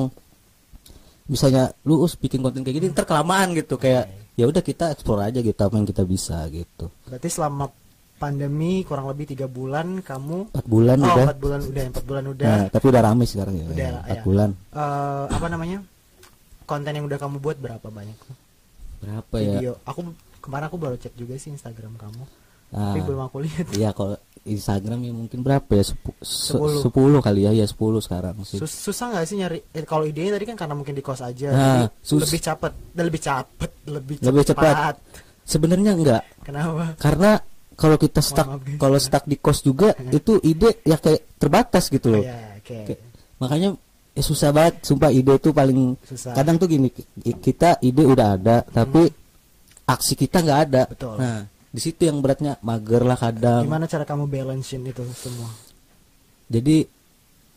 misalnya 1.25 1.69
lu 1.83 2.01
us 2.01 2.15
bikin 2.15 2.39
konten 2.39 2.61
kayak 2.61 2.75
gini 2.75 2.87
ntar 2.89 3.03
kelamaan 3.03 3.53
gitu 3.53 3.75
kayak 3.75 4.07
ya 4.33 4.45
udah 4.45 4.59
kita 4.59 4.89
explore 4.89 5.21
aja 5.23 5.39
gitu 5.39 5.57
apa 5.57 5.75
yang 5.75 5.85
kita 5.85 6.01
bisa 6.03 6.41
gitu. 6.47 6.87
Berarti 7.03 7.27
selama 7.27 7.67
pandemi 8.15 8.81
kurang 8.81 9.07
lebih 9.07 9.29
tiga 9.29 9.45
bulan 9.45 9.99
kamu 9.99 10.51
Empat 10.51 10.65
bulan 10.65 10.97
oh 10.97 11.07
udah. 11.09 11.25
empat 11.25 11.39
bulan 11.39 11.59
udah 11.61 11.83
empat 11.85 12.03
bulan 12.03 12.23
udah 12.27 12.47
Nah, 12.47 12.65
tapi 12.69 12.85
udah 12.85 13.01
rame 13.01 13.23
sekarang 13.23 13.55
ya. 13.55 13.65
Udah, 13.65 13.87
empat 14.01 14.11
ya. 14.13 14.23
bulan. 14.23 14.49
eh, 14.71 15.25
apa 15.29 15.47
namanya 15.47 15.77
konten 16.63 16.91
yang 16.91 17.05
udah 17.05 17.17
kamu 17.17 17.37
buat 17.37 17.57
berapa 17.57 17.87
banyak 17.89 18.17
Berapa 18.99 19.35
ya? 19.35 19.43
video 19.57 19.73
aku 19.81 20.11
kemarin 20.39 20.65
aku 20.65 20.77
baru 20.77 20.95
cek 20.95 21.13
juga 21.13 21.35
sih 21.35 21.49
Instagram 21.49 21.95
kamu 21.95 22.23
Ah. 22.69 22.93
tapi 22.93 23.01
belum 23.01 23.21
aku 23.23 23.37
lihat 23.41 23.65
Iya 23.73 23.89
kalau 23.91 24.13
Instagram 24.39 24.99
ya 24.99 25.11
mungkin 25.11 25.39
berapa 25.39 25.67
ya 25.69 25.83
Sepu- 25.83 26.15
se- 26.19 26.53
Sepuluh. 26.53 26.79
sepuluh 26.79 27.19
kali 27.19 27.43
ya 27.43 27.51
ya 27.51 27.65
sepuluh 27.65 27.97
sekarang 27.97 28.39
sih. 28.43 28.57
Sus- 28.57 28.71
susah 28.83 29.11
nggak 29.11 29.25
sih 29.25 29.35
nyari 29.35 29.59
eh, 29.67 29.83
kalau 29.83 30.03
idenya 30.03 30.33
tadi 30.33 30.45
kan 30.45 30.55
karena 30.55 30.73
mungkin 30.73 30.91
di 30.91 31.01
kos 31.01 31.19
aja 31.19 31.47
Nah, 31.47 31.59
jadi 31.59 31.85
sus- 31.99 32.23
lebih 32.23 32.39
cepet 32.39 32.73
lebih 32.95 33.19
cepet 33.19 33.71
lebih, 33.85 34.15
Lebih 34.19 34.43
cepat. 34.45 34.95
Sebenarnya 35.43 35.91
enggak 35.91 36.23
kenapa 36.41 36.93
karena 36.95 37.31
kalau 37.73 37.95
kita 37.95 38.19
stuck 38.19 38.47
kalau 38.75 38.97
stuck 38.97 39.23
di 39.23 39.35
kos 39.35 39.59
juga 39.59 39.91
itu 40.13 40.37
ide 40.39 40.77
ya 40.83 40.95
kayak 40.95 41.35
terbatas 41.35 41.87
gitu 41.87 42.09
loh. 42.11 42.21
ya 42.21 42.37
oke 42.55 42.77
Kayak- 42.85 43.01
makanya 43.37 43.69
ya 44.11 44.21
susah 44.21 44.49
banget 44.49 44.83
sumpah 44.83 45.09
ide 45.09 45.33
itu 45.33 45.49
paling 45.49 45.97
Susah. 46.01 46.33
kadang 46.33 46.55
tuh 46.55 46.67
gini 46.67 46.89
ki- 46.89 47.07
kita 47.35 47.77
ide 47.79 48.03
udah 48.03 48.27
ada 48.31 48.57
tapi 48.63 49.09
aksi 49.85 50.13
kita 50.15 50.37
nggak 50.39 50.59
ada. 50.65 50.81
Betul. 50.85 51.17
Nah 51.17 51.39
di 51.69 51.79
situ 51.79 52.01
yang 52.09 52.19
beratnya 52.19 52.57
mager 52.65 53.05
lah 53.05 53.13
kadang. 53.15 53.61
gimana 53.65 53.85
cara 53.85 54.01
kamu 54.03 54.25
balancein 54.25 54.81
itu 54.83 55.05
semua? 55.13 55.49
Jadi 56.49 56.89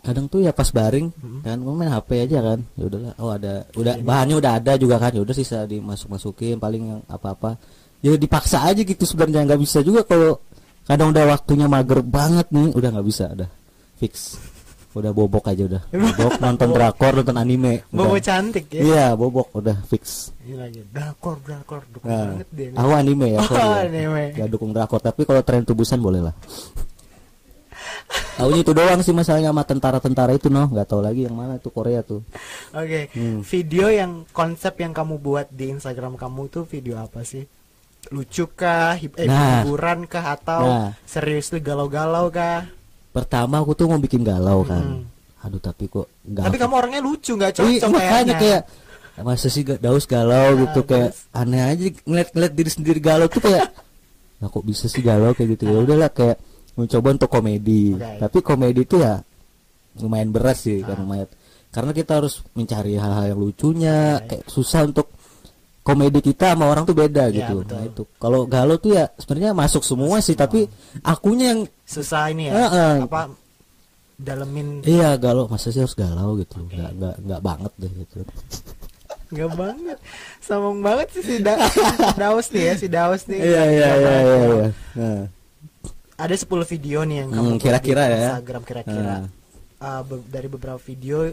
kadang 0.03 0.27
tuh 0.29 0.43
ya 0.45 0.53
pas 0.53 0.69
baring 0.69 1.09
Hmm. 1.17 1.41
kan 1.47 1.57
gue 1.57 1.73
main 1.73 1.89
HP 1.89 2.29
aja 2.29 2.39
kan. 2.45 2.61
Ya 2.77 2.85
udahlah. 2.93 3.15
Oh 3.17 3.31
ada 3.33 3.65
udah 3.73 3.95
bahannya 4.05 4.37
udah 4.37 4.53
ada 4.61 4.73
juga 4.77 5.01
kan. 5.01 5.17
Ya 5.17 5.23
udah 5.25 5.33
sisa 5.33 5.65
dimasuk 5.65 6.13
masukin 6.13 6.61
paling 6.61 6.83
yang 6.93 7.01
apa 7.09 7.33
apa 7.33 7.51
ya 8.05 8.13
dipaksa 8.19 8.69
aja 8.69 8.85
gitu 8.85 9.07
sebenarnya. 9.09 9.49
Nggak 9.49 9.61
bisa 9.65 9.81
juga 9.81 10.05
kalau 10.05 10.43
kadang 10.85 11.15
udah 11.15 11.25
waktunya 11.33 11.67
mager 11.71 12.03
banget 12.03 12.51
nih 12.53 12.75
udah 12.75 12.89
nggak 12.93 13.07
bisa 13.07 13.31
udah 13.33 13.49
fix 13.97 14.35
udah 14.93 15.11
bobok 15.11 15.45
aja 15.47 15.63
udah 15.65 15.83
bobok 16.13 16.35
nonton 16.39 16.69
drakor 16.71 17.13
nonton 17.15 17.35
anime 17.35 17.81
Bobo 17.89 18.13
udah. 18.13 18.21
cantik 18.21 18.67
ya. 18.69 18.81
iya 18.81 19.07
bobok 19.13 19.49
udah 19.53 19.81
fix 19.85 20.31
lagi 20.45 20.85
drakor 20.87 21.41
drakor 21.41 21.81
dukung 21.89 22.07
Nah, 22.07 22.37
banget 22.37 22.49
dia. 22.51 22.69
nih. 22.69 22.77
aku 22.77 22.91
anime 22.93 23.27
ya 23.29 23.39
Oh, 23.39 23.47
sorry 23.47 23.63
ya. 23.63 23.81
anime. 23.87 24.25
Gak 24.35 24.49
dukung 24.49 24.71
drakor 24.71 25.01
tapi 25.01 25.21
kalau 25.23 25.41
tren 25.41 25.63
tubusan 25.63 25.99
boleh 25.99 26.21
lah 26.23 26.35
Tahunya 28.33 28.61
itu 28.61 28.73
doang 28.73 29.01
sih 29.01 29.13
masalahnya 29.13 29.49
sama 29.49 29.63
tentara-tentara 29.63 30.33
itu 30.33 30.49
noh 30.49 30.65
nggak 30.67 30.85
tahu 30.87 31.01
lagi 31.01 31.25
yang 31.25 31.33
mana 31.33 31.57
tuh 31.57 31.69
Korea 31.71 32.01
tuh 32.01 32.21
Oke, 32.73 33.09
Hmm. 33.13 33.41
video 33.43 33.89
yang 33.89 34.25
konsep 34.31 34.77
yang 34.77 34.91
kamu 34.91 35.17
buat 35.19 35.49
di 35.49 35.69
Instagram 35.71 36.17
kamu 36.17 36.49
tuh 36.49 36.65
video 36.65 36.97
apa 36.97 37.21
sih? 37.23 37.45
Lucu 38.09 38.51
kah, 38.51 38.93
hib 38.95 39.15
eh, 39.15 39.25
Nah. 39.25 39.63
hiburan 39.63 40.05
kah 40.05 40.33
atau 40.33 40.63
Nah. 40.63 40.89
serius 41.05 41.53
galau-galau 41.55 42.29
kah? 42.29 42.67
Pertama 43.13 43.61
aku 43.61 43.73
tuh 43.73 43.87
mau 43.87 43.97
bikin 43.97 44.21
galau 44.21 44.65
kan 44.65 44.83
Hmm. 44.83 45.05
aduh 45.43 45.59
tapi 45.59 45.87
kok 45.87 46.09
nggak 46.23 46.45
Tapi 46.45 46.57
kamu 46.57 46.75
orangnya 46.75 47.01
lucu 47.01 47.33
nggak 47.33 47.53
Iya, 47.53 47.59
cocok 47.79 47.91
makanya 47.91 48.11
kayaknya. 48.35 48.37
kayak 48.39 48.63
masa 49.21 49.47
sih 49.47 49.61
gak 49.61 49.79
daus 49.79 50.05
galau 50.05 50.49
Nah, 50.51 50.61
gitu 50.65 50.81
kayak 50.83 51.11
terus? 51.11 51.29
aneh 51.33 51.61
aja 51.61 51.85
ngeliat-ngeliat 52.03 52.53
diri 52.53 52.71
sendiri 52.71 52.99
galau 52.99 53.27
tuh 53.27 53.41
kayak 53.41 53.69
nah 54.37 54.49
kok 54.49 54.63
bisa 54.63 54.87
sih 54.87 55.01
galau 55.01 55.31
kayak 55.31 55.49
gitu 55.53 55.65
ya 55.67 55.79
udahlah 55.79 56.09
kayak 56.09 56.41
mencoba 56.73 57.09
untuk 57.13 57.29
komedi 57.29 57.93
Oke. 57.93 58.17
tapi 58.19 58.39
komedi 58.41 58.81
itu 58.83 58.97
ya 58.99 59.21
lumayan 59.95 60.31
berat 60.31 60.57
sih 60.57 60.81
kan 60.81 60.95
Ah. 60.95 60.99
lumayan 60.99 61.29
karena 61.69 61.91
kita 61.91 62.13
harus 62.15 62.35
mencari 62.51 62.95
hal-hal 62.95 63.25
yang 63.29 63.39
lucunya 63.39 63.97
Oke. 64.19 64.27
kayak 64.33 64.45
susah 64.47 64.81
untuk 64.85 65.13
komedi 65.83 66.23
kita 66.23 66.55
sama 66.55 66.67
orang 66.67 66.83
tuh 66.83 66.95
beda 66.95 67.27
Iya, 67.27 67.43
gitu 67.43 67.55
betul. 67.61 67.75
nah 67.75 67.83
itu 67.83 68.03
kalau 68.17 68.41
galau 68.45 68.77
tuh 68.77 68.95
ya 68.95 69.11
sebenarnya 69.15 69.51
masuk 69.53 69.83
semua 69.83 70.19
sih 70.19 70.33
tapi 70.33 70.71
akunya 71.03 71.53
yang 71.53 71.61
Susah 71.83 72.31
ini 72.31 72.47
ya. 72.47 72.55
Heeh. 72.57 72.95
Apa 73.05 73.29
dalemin 74.17 74.81
iya 74.83 75.15
galau 75.17 75.45
masa 75.47 75.69
sih 75.69 75.79
harus 75.79 75.93
galau 75.93 76.39
gitu 76.39 76.63
nggak 76.63 76.91
nggak 76.95 77.15
nggak 77.21 77.41
banget 77.41 77.73
deh 77.77 77.91
gitu 77.93 78.23
nggak 79.33 79.51
banget. 79.53 79.99
Sombong 80.39 80.79
banget 80.79 81.09
sih 81.11 81.23
si 81.25 81.35
da 81.41 81.57
Daus 82.15 82.47
nih 82.49 82.63
ya, 82.63 82.75
si 82.77 82.87
Daus 82.87 83.23
nih. 83.25 83.41
iya 83.41 83.63
iya 83.65 83.89
iya 83.91 84.13
iya 84.21 84.37
iya. 84.93 85.13
Ada 86.15 86.37
10 86.39 86.53
video 86.69 87.03
nih 87.03 87.17
yang 87.19 87.29
Hmm, 87.29 87.37
kamu 87.37 87.49
buat 87.51 87.63
kira-kira 87.65 88.03
di 88.05 88.13
ya. 88.13 88.21
Instagram 88.29 88.63
kira-kira. 88.63 89.15
Ah. 89.81 89.99
Uh, 89.99 90.03
be- 90.05 90.27
dari 90.29 90.47
beberapa 90.47 90.79
video 90.79 91.27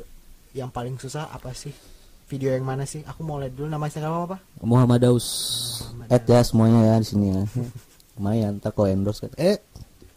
yang 0.51 0.67
paling 0.67 0.95
susah 0.95 1.27
apa 1.27 1.51
sih? 1.51 1.75
Video 2.29 2.53
yang 2.53 2.61
mana 2.61 2.85
sih? 2.85 3.01
Aku 3.03 3.21
mau 3.21 3.35
lihat 3.35 3.51
dulu 3.51 3.65
nama 3.65 3.83
Instagram 3.83 4.29
apa? 4.29 4.37
Muhammad 4.61 5.01
Daus 5.01 5.27
Muhammad 5.89 6.07
Add 6.11 6.25
ya 6.25 6.39
semuanya 6.41 6.79
ya 6.85 6.95
di 6.95 7.07
sini 7.07 7.25
ya 7.27 7.41
lumayan 8.15 8.59
ntar 8.59 8.69
kalau 8.69 8.87
endorse 8.87 9.25
kan 9.25 9.33
eh 9.35 9.57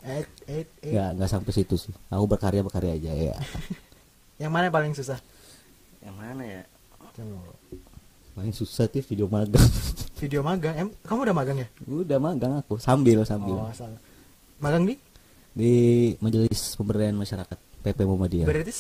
Eh, 0.02 0.26
eh, 0.45 0.66
eh. 0.83 0.90
nggak 0.90 1.09
nggak 1.14 1.31
sampai 1.31 1.52
situ 1.52 1.78
sih 1.78 1.95
aku 2.09 2.26
berkarya 2.26 2.61
berkarya 2.61 2.92
aja 2.92 3.12
ya 3.14 3.37
Yang 4.42 4.50
mana 4.50 4.64
yang 4.66 4.75
paling 4.75 4.92
susah? 4.92 5.19
yang 6.02 6.16
mana 6.19 6.42
ya 6.42 6.62
Coba. 7.14 7.54
paling 8.35 8.50
susah 8.50 8.85
tuh 8.87 9.00
video 9.00 9.25
magang 9.26 9.62
Video 10.19 10.38
magang. 10.38 10.75
Em, 10.76 10.88
kamu 11.02 11.19
udah 11.25 11.35
magang 11.35 11.59
ya? 11.59 11.69
udah 11.83 12.19
magang 12.19 12.52
aku 12.57 12.75
sambil 12.76 13.23
sambil 13.23 13.57
Oh, 13.57 13.71
salah. 13.73 13.99
Magang 14.59 14.83
di? 14.85 14.95
di 15.52 15.73
Majelis 16.19 16.75
Pemberdayaan 16.75 17.14
Masyarakat 17.14 17.59
PP 17.81 17.99
Muhammadiyah 18.02 18.47
Berarti 18.47 18.75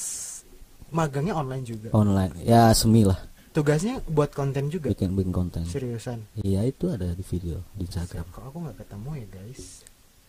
magangnya 0.92 1.34
online 1.34 1.64
juga. 1.64 1.88
online 1.92 2.32
ya 2.40 2.70
semi 2.72 3.02
lah 3.02 3.18
Tugasnya 3.52 4.00
buat 4.06 4.30
konten 4.30 4.68
juga. 4.68 4.88
bikin 4.88 5.12
bikin 5.12 5.28
konten 5.28 5.64
Seriusan. 5.64 6.24
iya 6.38 6.62
itu 6.62 6.88
ada 6.88 7.10
di 7.10 7.20
video 7.22 7.60
di 7.72 7.84
Instagram 7.84 8.24
Kok 8.26 8.44
aku 8.46 8.56
nggak 8.60 8.76
ketemu 8.78 9.10
ya 9.14 9.26
guys? 9.30 9.62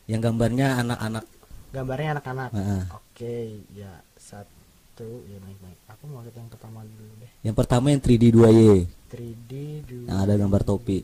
yang 0.06 0.20
gambarnya 0.20 0.68
anak-anak 0.80 1.26
Gambarnya 1.70 2.10
anak-anak. 2.14 2.50
Heeh. 2.54 2.84
Oke, 2.94 3.36
ya 3.74 3.90
satu 4.14 5.26
ya 5.26 5.42
naik 5.42 5.58
naik. 5.58 5.80
Aku 5.90 6.06
mau 6.06 6.22
lihat 6.22 6.38
yang 6.38 6.46
pertama 6.46 6.86
dulu 6.86 7.10
deh. 7.18 7.32
yang 7.42 7.56
pertama 7.56 7.90
yang 7.90 7.98
3D 7.98 8.24
2Y 8.30 8.86
3D 9.10 9.52
dulu. 9.82 10.06
Yang 10.06 10.20
ada 10.20 10.34
gambar 10.38 10.62
topi. 10.64 11.00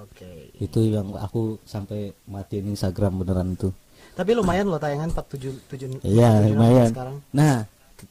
Oke. 0.00 0.50
itu 0.58 0.80
yang 0.82 1.14
aku 1.14 1.62
sampai 1.62 2.10
matiin 2.24 2.68
Instagram 2.68 3.16
beneran 3.16 3.54
itu 3.54 3.70
Tapi 4.10 4.34
lumayan 4.34 4.66
loh 4.66 4.76
tayangan 4.76 5.14
47 5.14 5.70
7 5.70 6.02
Iya 6.02 6.42
lumayan. 6.48 6.90
sekarang. 6.90 7.16
Nah, 7.30 7.64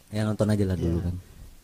ya 0.09 0.21
nonton 0.23 0.47
aja 0.47 0.63
lah 0.63 0.75
dulu 0.75 0.97
Iya. 0.97 1.05
kan. 1.05 1.15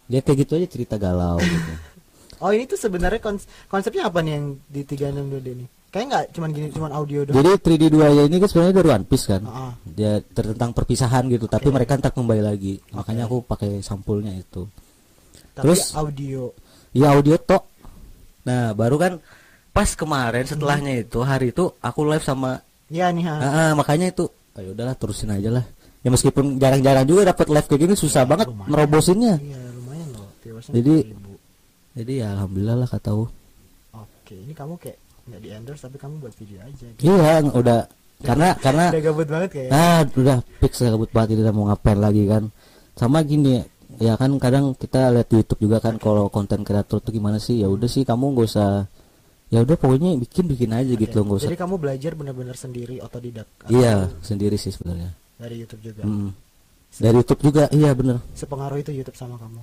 Dia 0.06 0.20
kayak 0.22 0.38
gitu 0.40 0.52
aja 0.56 0.68
cerita 0.68 0.96
galau 0.96 1.38
gitu. 1.38 1.74
Oh, 2.36 2.52
ini 2.52 2.68
tuh 2.68 2.76
sebenarnya 2.76 3.18
kons- 3.18 3.48
konsepnya 3.66 4.06
apa 4.06 4.20
nih 4.20 4.36
yang 4.36 4.46
di 4.62 4.84
362D 4.84 5.48
ini? 5.48 5.66
Kayak 5.88 6.06
nggak 6.06 6.24
cuman 6.36 6.50
gini, 6.52 6.68
cuman 6.68 6.92
audio 6.92 7.24
doang. 7.24 7.32
Jadi 7.34 7.50
3D 7.58 7.84
2 7.88 8.12
ya 8.12 8.22
ini 8.28 8.36
kan 8.38 8.50
sebenarnya 8.52 8.76
dari 8.76 8.90
One 8.92 9.08
Piece 9.08 9.26
kan. 9.26 9.42
Ah, 9.46 9.72
Dia 9.88 10.20
tentang 10.20 10.76
perpisahan 10.76 11.24
gitu, 11.26 11.48
tapi 11.48 11.72
mereka 11.72 11.96
ntar 11.96 12.12
kembali 12.12 12.44
lagi. 12.44 12.84
Makanya 12.92 13.24
aku 13.26 13.40
pakai 13.42 13.80
sampulnya 13.80 14.36
itu. 14.36 14.68
tapi 15.56 15.72
Terus? 15.72 15.96
audio. 15.96 16.52
Ya 16.92 17.16
audio 17.16 17.40
tok. 17.40 17.64
Nah, 18.44 18.76
baru 18.76 19.00
kan 19.00 19.14
pas 19.72 19.88
kemarin 19.90 20.44
setelahnya 20.44 20.92
Hmm. 20.94 21.04
itu 21.04 21.20
hari 21.22 21.50
itu 21.50 21.72
aku 21.80 22.04
live 22.04 22.22
sama 22.22 22.60
Ya 22.86 23.08
nih, 23.08 23.24
ha. 23.24 23.34
Ah, 23.34 23.48
ah, 23.48 23.72
makanya 23.74 24.12
itu 24.12 24.28
ayo 24.54 24.76
udahlah 24.76 24.94
terusin 24.94 25.32
aja 25.32 25.50
lah. 25.50 25.64
Ya 26.06 26.10
meskipun 26.10 26.56
jarang-jarang 26.56 27.04
juga 27.04 27.26
dapat 27.26 27.50
live 27.50 27.66
kayak 27.66 27.82
gini 27.82 27.94
susah 27.94 28.24
banget 28.24 28.46
lumayan. 28.46 28.70
merobosinnya. 28.70 29.36
Iya, 29.36 29.58
lumayan 29.74 30.08
loh. 30.14 30.30
Jadi- 30.70 31.06
4000. 31.10 31.34
Jadi 31.96 32.14
ya 32.16 32.28
alhamdulillah 32.32 32.78
lah 32.78 32.88
kata. 32.88 33.10
Oke, 33.12 34.36
ini 34.36 34.54
kamu 34.54 34.78
kayak 34.78 34.98
nggak 35.26 35.42
di 35.42 35.50
endorse 35.50 35.82
tapi 35.82 35.98
kamu 35.98 36.14
buat 36.20 36.34
video 36.36 36.60
aja. 36.62 36.86
Gitu. 36.88 37.02
Iya, 37.04 37.42
udah 37.44 37.80
karena 38.16 38.48
karena 38.56 38.86
Udah 38.90 39.02
gabut 39.04 39.28
banget 39.28 39.50
kayak. 39.52 39.70
ah 39.72 40.02
udah 40.08 40.38
fix 40.60 40.74
lah 40.80 40.94
kabut 40.94 41.12
banget 41.12 41.36
udah 41.38 41.52
mau 41.52 41.66
ngapain 41.68 41.98
lagi 41.98 42.24
kan 42.24 42.48
sama 42.94 43.20
gini 43.22 43.60
ya 43.98 44.16
kan 44.16 44.32
kadang 44.38 44.72
kita 44.72 45.12
lihat 45.12 45.28
di 45.28 45.36
YouTube 45.38 45.62
juga 45.62 45.78
kan 45.80 45.98
kalau 45.98 46.30
konten 46.30 46.64
kreator 46.64 47.00
tuh 47.00 47.12
gimana 47.12 47.38
sih 47.38 47.60
ya 47.60 47.68
udah 47.68 47.86
sih 47.86 48.04
kamu 48.04 48.32
nggak 48.32 48.48
usah 48.48 48.88
ya 49.48 49.60
udah 49.62 49.76
pokoknya 49.76 50.16
bikin 50.18 50.48
bikin 50.48 50.72
aja 50.72 50.88
Oke, 50.90 51.04
gitu 51.04 51.18
nggak 51.22 51.38
usah 51.38 51.48
Jadi 51.50 51.60
kamu 51.60 51.76
belajar 51.76 52.12
benar-benar 52.14 52.56
sendiri 52.56 52.96
otodidak. 53.00 53.48
iya 53.68 54.08
sendiri 54.22 54.56
sih 54.56 54.72
sebenarnya 54.72 55.12
Dari 55.36 55.56
YouTube 55.58 55.84
juga. 55.84 56.04
Mm. 56.04 56.32
dari 56.96 57.16
YouTube 57.18 57.42
juga 57.44 57.64
iya 57.70 57.92
bener 57.92 58.24
Sepengaruh 58.32 58.80
itu 58.80 58.88
YouTube 58.90 59.16
sama 59.16 59.36
kamu. 59.36 59.60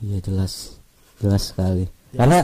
iya 0.00 0.18
jelas 0.20 0.78
jelas 1.18 1.50
sekali 1.50 1.90
Ya. 2.14 2.22
karena 2.22 2.38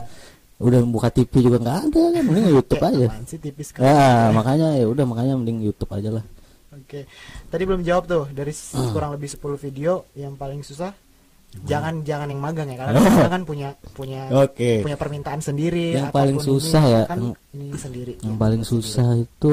udah 0.59 0.81
buka 0.85 1.09
TV 1.09 1.31
juga 1.41 1.59
nggak 1.59 1.79
ada 1.85 2.03
kan 2.11 2.23
mending 2.23 2.51
YouTube 2.57 2.83
aja 2.83 3.07
sih 3.25 3.39
tipis 3.39 3.71
sekali. 3.71 3.87
ya 3.87 4.31
makanya 4.31 4.75
ya 4.75 4.85
udah 4.85 5.05
makanya 5.05 5.35
mending 5.35 5.63
YouTube 5.63 5.91
aja 5.91 6.11
lah 6.13 6.25
Oke. 6.73 7.05
Tadi 7.47 7.63
belum 7.63 7.81
jawab 7.83 8.05
tuh 8.07 8.25
dari 8.29 8.49
Hmm. 8.49 8.91
kurang 8.91 9.13
lebih 9.13 9.29
10 9.29 9.61
video 9.61 10.09
yang 10.15 10.35
paling 10.35 10.61
susah. 10.61 10.97
Jangan 11.63 12.01
jangan 12.01 12.27
yang 12.27 12.41
magang 12.41 12.65
ya 12.67 12.81
karena 12.81 12.97
magang 13.05 13.29
kan 13.31 13.43
punya 13.45 13.69
punya 13.93 14.25
oke 14.33 14.81
punya 14.81 14.97
permintaan 14.97 15.39
sendiri. 15.39 15.93
Yang 15.95 16.09
paling 16.11 16.39
susah 16.41 16.83
ini, 16.83 16.91
ya, 16.91 17.03
Kan 17.05 17.19
yang- 17.23 17.37
ini 17.53 17.77
sendiri. 17.77 18.13
yang 18.19 18.37
paling 18.37 18.65
sendiri. 18.65 18.89
susah 18.89 19.09
itu 19.15 19.53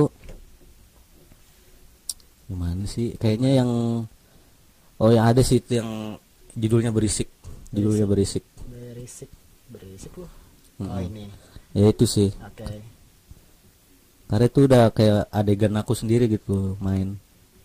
gimana 2.49 2.83
sih 2.83 3.13
kayaknya 3.15 3.61
yang 3.61 3.69
oh 4.97 5.09
yang 5.09 5.25
ada 5.25 5.39
sih 5.39 5.61
itu 5.61 5.77
yang 5.77 6.17
judulnya 6.51 6.89
berisik 6.89 7.29
judulnya 7.69 8.03
berisik 8.03 8.41
Berisik 8.65 9.29
berisik 9.69 10.11
loh. 10.15 10.27
Oh 10.79 10.89
Mm-mm. 10.89 11.05
ini. 11.05 11.25
ya 11.71 11.87
itu 11.87 12.03
sih 12.03 12.33
Oke. 12.35 12.65
karena 14.25 14.45
itu 14.45 14.59
udah 14.61 14.83
kayak 14.89 15.29
adegan 15.29 15.75
aku 15.75 15.93
sendiri 15.93 16.25
gitu 16.25 16.73
main 16.77 17.17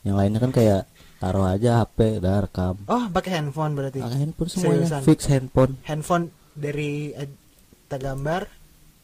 yang 0.03 0.15
lainnya 0.15 0.39
kan 0.39 0.51
kayak 0.51 0.85
taruh 1.17 1.47
aja 1.47 1.81
HP 1.81 2.21
udah 2.21 2.45
rekam 2.45 2.77
Oh, 2.85 3.09
pakai 3.09 3.41
handphone 3.41 3.73
berarti. 3.73 3.99
pakai 3.99 4.19
handphone 4.21 4.49
semuanya 4.49 4.85
Seriusan? 4.85 5.01
fix 5.03 5.19
handphone 5.27 5.73
Handphone 5.83 6.25
dari 6.53 7.11
ed- 7.11 7.41
gambar, 7.87 8.51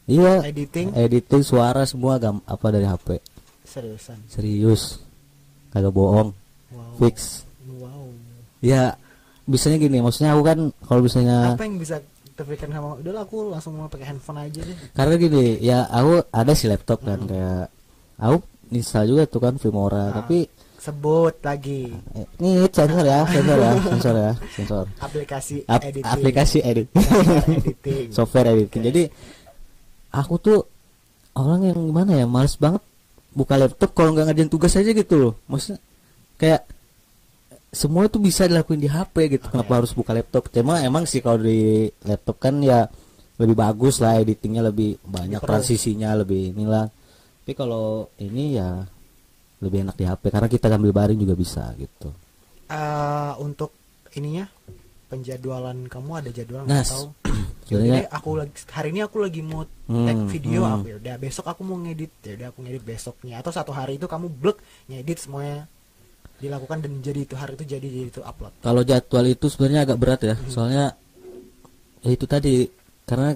iya 0.04 0.42
editing, 0.42 0.90
editing 0.92 1.40
suara 1.40 1.86
semua 1.86 2.18
gam 2.18 2.42
apa 2.42 2.66
dari 2.68 2.82
HP 2.82 3.22
seriusan. 3.62 4.18
serius 4.26 4.98
kagak 5.70 5.90
bohong 5.90 6.30
Wow. 6.68 6.94
fix 7.00 7.42
Wow. 7.72 8.06
ya 8.60 8.94
bisanya 9.42 9.76
gini 9.76 9.98
maksudnya 9.98 10.30
aku 10.30 10.42
kan 10.42 10.58
kalau 10.80 11.00
misalnya 11.00 11.54
Apa 11.54 11.64
yang 11.64 11.76
bisa 11.76 11.98
terpikirkan 12.32 12.70
sama 12.72 12.94
udah 12.96 13.20
aku 13.20 13.36
langsung 13.48 13.74
mau 13.74 13.86
pakai 13.86 14.06
handphone 14.08 14.40
aja 14.40 14.60
deh. 14.60 14.76
karena 14.92 15.14
gini 15.14 15.44
ya 15.58 15.84
aku 15.84 16.22
ada 16.26 16.52
si 16.52 16.64
laptop 16.64 17.02
kan 17.02 17.18
kayak 17.20 17.66
aku 18.16 18.38
install 18.70 19.06
juga 19.08 19.22
tuh 19.24 19.40
kan 19.40 19.54
Filmora 19.54 20.08
Ah. 20.08 20.14
tapi 20.16 20.46
Sebut 20.76 21.36
lagi 21.40 21.92
eh, 22.14 22.24
ini 22.38 22.64
sensor 22.66 23.02
ya 23.02 23.20
sensor 23.26 23.58
ya 23.58 23.72
sensor 23.82 24.14
ya 24.14 24.32
sensor 24.56 24.84
aplikasi 24.96 25.56
Ap- 25.66 25.82
editing. 25.82 26.06
aplikasi 26.06 26.58
edit 26.62 26.86
Software 26.96 27.44
editing. 27.50 28.06
software 28.16 28.48
editing 28.48 28.80
Oke. 28.80 28.88
jadi 28.88 29.02
aku 30.10 30.34
tuh 30.38 30.58
orang 31.32 31.60
yang 31.64 31.78
gimana 31.82 32.12
ya 32.14 32.24
males 32.24 32.56
banget 32.56 32.80
buka 33.30 33.54
laptop 33.54 33.90
kalau 33.92 34.10
nggak 34.10 34.26
ngerjain 34.28 34.50
tugas 34.50 34.74
aja 34.74 34.90
gitu 34.90 35.14
loh 35.16 35.32
maksudnya 35.46 35.78
kayak 36.36 36.66
semua 37.70 38.02
itu 38.04 38.18
bisa 38.18 38.50
dilakuin 38.50 38.82
di 38.82 38.90
HP 38.90 39.14
gitu. 39.30 39.46
Kenapa 39.46 39.78
harus 39.78 39.94
buka 39.94 40.10
laptop? 40.10 40.50
Cuma 40.50 40.82
emang 40.82 41.06
sih 41.06 41.22
kalau 41.22 41.38
di 41.38 41.86
laptop 42.02 42.42
kan 42.42 42.58
ya 42.58 42.90
lebih 43.38 43.54
bagus 43.54 44.02
lah 44.02 44.18
editingnya 44.18 44.66
lebih 44.66 44.98
banyak 45.00 45.38
Pro. 45.38 45.46
transisinya 45.54 46.18
lebih 46.18 46.50
inilah. 46.50 46.90
Tapi 46.90 47.52
kalau 47.54 48.10
ini 48.18 48.58
ya 48.58 48.82
lebih 49.62 49.86
enak 49.86 49.94
di 49.94 50.02
HP 50.02 50.22
karena 50.28 50.50
kita 50.50 50.66
sambil 50.66 50.90
baring 50.90 51.22
juga 51.22 51.38
bisa 51.38 51.70
gitu. 51.78 52.10
Eh, 52.66 53.32
untuk 53.38 53.70
ininya 54.18 54.50
penjadwalan 55.06 55.86
kamu 55.86 56.10
ada 56.10 56.30
jadwal 56.30 56.66
Nah, 56.66 56.82
sebenarnya- 56.82 57.46
Jadi 57.70 58.10
aku 58.10 58.30
lagi 58.34 58.52
hari 58.74 58.88
ini 58.90 59.00
aku 59.00 59.16
lagi 59.22 59.40
mau 59.40 59.62
Hmm, 59.86 60.06
tag 60.06 60.18
video 60.30 60.62
hmm. 60.62 60.74
aku 60.74 60.84
ya 60.86 60.96
udah 61.02 61.14
besok 61.18 61.46
aku 61.50 61.60
mau 61.66 61.74
ngedit 61.78 62.10
ya 62.22 62.32
udah 62.38 62.48
aku 62.54 62.58
ngedit 62.62 62.82
besoknya 62.82 63.42
atau 63.42 63.50
satu 63.50 63.74
hari 63.74 63.98
itu 63.98 64.06
kamu 64.06 64.30
blok 64.30 64.58
ngedit 64.86 65.18
semuanya 65.18 65.66
dilakukan 66.38 66.78
dan 66.80 66.92
jadi 67.02 67.26
itu 67.26 67.34
hari 67.34 67.52
itu 67.58 67.64
jadi 67.66 67.86
jadi 67.86 68.08
itu 68.10 68.20
upload. 68.22 68.54
Kalau 68.62 68.82
jadwal 68.86 69.26
itu 69.26 69.46
sebenarnya 69.50 69.80
agak 69.86 69.98
berat 69.98 70.20
ya, 70.22 70.34
Hmm. 70.38 70.46
soalnya 70.50 70.84
ya 72.00 72.10
itu 72.10 72.24
tadi 72.24 72.70
karena 73.04 73.34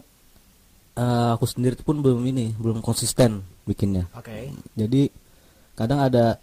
eh, 0.95 1.29
aku 1.35 1.45
sendiri 1.45 1.75
pun 1.83 1.99
belum 2.01 2.23
ini, 2.23 2.55
belum 2.55 2.79
konsisten 2.81 3.43
bikinnya. 3.67 4.07
Oke. 4.15 4.55
Jadi 4.79 5.11
kadang 5.75 6.01
ada 6.01 6.39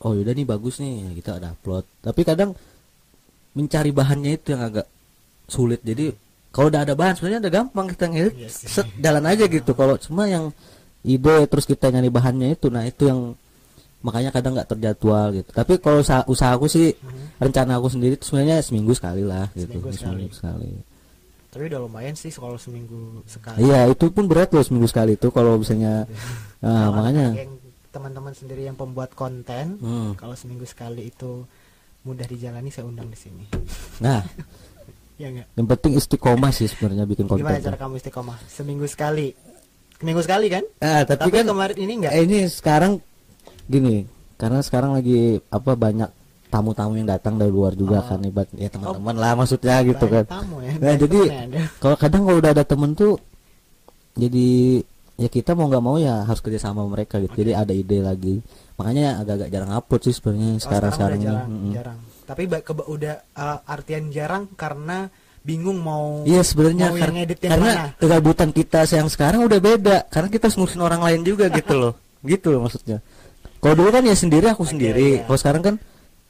oh 0.00 0.16
yaudah 0.16 0.32
nih 0.32 0.48
bagus 0.48 0.80
nih 0.80 1.20
kita 1.20 1.36
ada 1.36 1.52
upload. 1.52 1.84
Tapi 2.00 2.20
kadang 2.24 2.56
mencari 3.54 3.92
bahannya 3.92 4.40
itu 4.40 4.56
yang 4.56 4.64
agak 4.64 4.88
sulit. 5.46 5.84
Jadi 5.84 6.10
kalau 6.54 6.70
udah 6.70 6.80
ada 6.80 6.94
bahan 6.94 7.18
sebenarnya 7.18 7.40
udah 7.42 7.52
gampang 7.52 7.86
kita 7.90 8.04
ngedit, 8.06 8.34
Iya 8.36 8.48
sih. 8.48 8.66
set 8.70 8.86
jalan 8.96 9.26
aja 9.26 9.44
gitu. 9.44 9.74
Kalau 9.74 9.98
cuma 9.98 10.24
yang 10.24 10.54
ide 11.02 11.36
terus 11.44 11.66
kita 11.66 11.90
nyari 11.90 12.08
bahannya 12.08 12.54
itu, 12.54 12.70
nah 12.70 12.80
itu 12.80 13.04
yang 13.04 13.34
makanya 14.00 14.30
kadang 14.30 14.54
nggak 14.54 14.70
terjadwal 14.70 15.34
gitu. 15.34 15.50
Tapi 15.50 15.72
kalau 15.76 15.98
usaha, 15.98 16.22
usaha 16.24 16.52
aku 16.52 16.64
sih 16.64 16.94
Mhm. 16.94 17.42
rencana 17.42 17.74
aku 17.74 17.90
sendiri 17.90 18.14
itu 18.14 18.24
sebenarnya 18.24 18.62
seminggu 18.62 18.92
sekali 18.92 19.20
lah 19.20 19.50
gitu 19.52 19.66
Seminggu 19.66 19.90
sekali. 19.90 20.24
sekali. 20.30 20.70
Tapi 21.48 21.62
udah 21.66 21.80
lumayan 21.80 22.14
sih 22.14 22.30
kalau 22.30 22.54
seminggu 22.54 23.22
sekali. 23.24 23.58
Iya 23.60 23.86
itu 23.88 24.06
pun 24.08 24.24
berat 24.24 24.50
loh 24.50 24.60
seminggu 24.60 24.86
sekali 24.86 25.14
itu 25.14 25.28
kalau 25.28 25.54
misalnya 25.56 26.06
nah, 26.58 26.90
makanya 26.90 27.34
teman-teman 27.88 28.30
sendiri 28.30 28.62
yang 28.64 28.74
pembuat 28.74 29.10
konten 29.12 29.78
Hmm. 29.78 30.12
kalau 30.14 30.34
seminggu 30.34 30.62
sekali 30.64 31.08
itu 31.08 31.46
mudah 32.02 32.26
dijalani 32.26 32.68
saya 32.68 32.84
undang 32.84 33.06
di 33.06 33.16
sini. 33.16 33.44
nah 33.98 34.20
ya 35.14 35.28
enggak? 35.28 35.46
yang 35.52 35.66
penting 35.66 35.92
istiqomah 35.94 36.50
sih 36.50 36.66
sebenarnya 36.66 37.04
bikin 37.04 37.24
konten 37.24 37.42
Gimana 37.42 37.60
cara 37.60 37.76
kamu 37.76 37.94
istiqomah? 37.96 38.36
Seminggu 38.46 38.84
sekali. 38.84 39.30
Seminggu 39.94 40.20
sekali 40.20 40.46
kan? 40.48 40.64
ah 40.80 41.02
tapi, 41.02 41.20
Tapi, 41.22 41.30
kan 41.32 41.44
kemarin 41.46 41.76
ini 41.76 41.92
enggak. 41.96 42.12
eh, 42.12 42.22
ini 42.22 42.38
sekarang 42.46 42.98
gini 43.64 44.04
karena 44.34 44.58
sekarang 44.60 44.92
lagi 44.92 45.18
apa 45.48 45.72
banyak 45.72 46.10
tamu-tamu 46.46 46.94
yang 46.94 47.08
datang 47.08 47.34
dari 47.34 47.48
luar 47.48 47.72
juga 47.72 47.98
Oh. 47.98 48.06
kan 48.06 48.20
ibarat 48.20 48.50
ya 48.52 48.68
teman-teman 48.68 49.14
lah 49.14 49.32
maksudnya 49.34 49.80
gitu 49.82 50.04
kan 50.04 50.22
Banyak 50.22 50.34
tamu 50.36 50.56
ya. 50.60 50.72
nah 50.72 50.78
banyak 50.84 51.00
jadi 51.00 51.20
ya 51.24 51.64
kalau 51.78 51.96
kadang 51.96 52.22
kalau 52.22 52.38
udah 52.38 52.52
ada 52.52 52.62
temen 52.62 52.90
tuh 52.92 53.14
jadi 54.14 54.46
ya 55.14 55.28
kita 55.28 55.50
mau 55.52 55.66
nggak 55.66 55.80
mau 55.80 55.96
ya 55.96 56.22
harus 56.22 56.38
kerja 56.38 56.60
sama 56.60 56.82
mereka 56.84 57.18
gitu 57.18 57.30
Oke. 57.32 57.40
jadi 57.40 57.52
ada 57.56 57.72
ide 57.72 57.98
lagi 58.00 58.38
makanya 58.74 59.18
agak-agak 59.18 59.48
jarang 59.48 59.72
upload 59.72 60.02
sih 60.02 60.12
sebenarnya 60.12 60.50
Oh, 60.52 60.60
sekarang 60.60 60.90
sekarang 60.90 61.10
udah 61.12 61.20
ini 61.20 61.26
jarang, 61.28 61.48
Mm-mm. 61.48 61.72
jarang. 61.72 61.98
Tapi 62.24 62.42
keba- 62.58 62.84
udah 62.84 63.14
uh, 63.30 63.58
artian 63.64 64.08
jarang 64.08 64.48
karena 64.50 65.08
bingung 65.40 65.76
mau 65.78 66.24
Iya 66.24 66.40
sebenarnya 66.40 66.88
mau 66.88 66.96
kar- 66.96 67.04
yang 67.06 67.18
edit 67.20 67.38
yang 67.38 67.52
karena 67.52 67.70
mana. 67.70 67.86
kegabutan 67.94 68.50
kita 68.50 68.80
yang 68.88 69.06
sekarang 69.06 69.40
udah 69.42 69.60
beda 69.60 69.96
karena 70.08 70.28
kita 70.28 70.48
harus 70.48 70.56
ngurusin 70.56 70.80
orang 70.80 71.00
lain 71.00 71.20
juga 71.20 71.46
gitu 71.48 71.74
loh 71.74 71.92
gitu 72.24 72.48
loh 72.48 72.64
maksudnya 72.64 73.04
kalau 73.58 73.74
dulu 73.74 73.88
kan 73.90 74.02
ya 74.02 74.12
sendiri 74.14 74.48
aku 74.48 74.64
Oke, 74.64 74.72
sendiri 74.72 75.08
iya. 75.14 75.24
kalau 75.24 75.36
sekarang 75.36 75.62
kan 75.62 75.74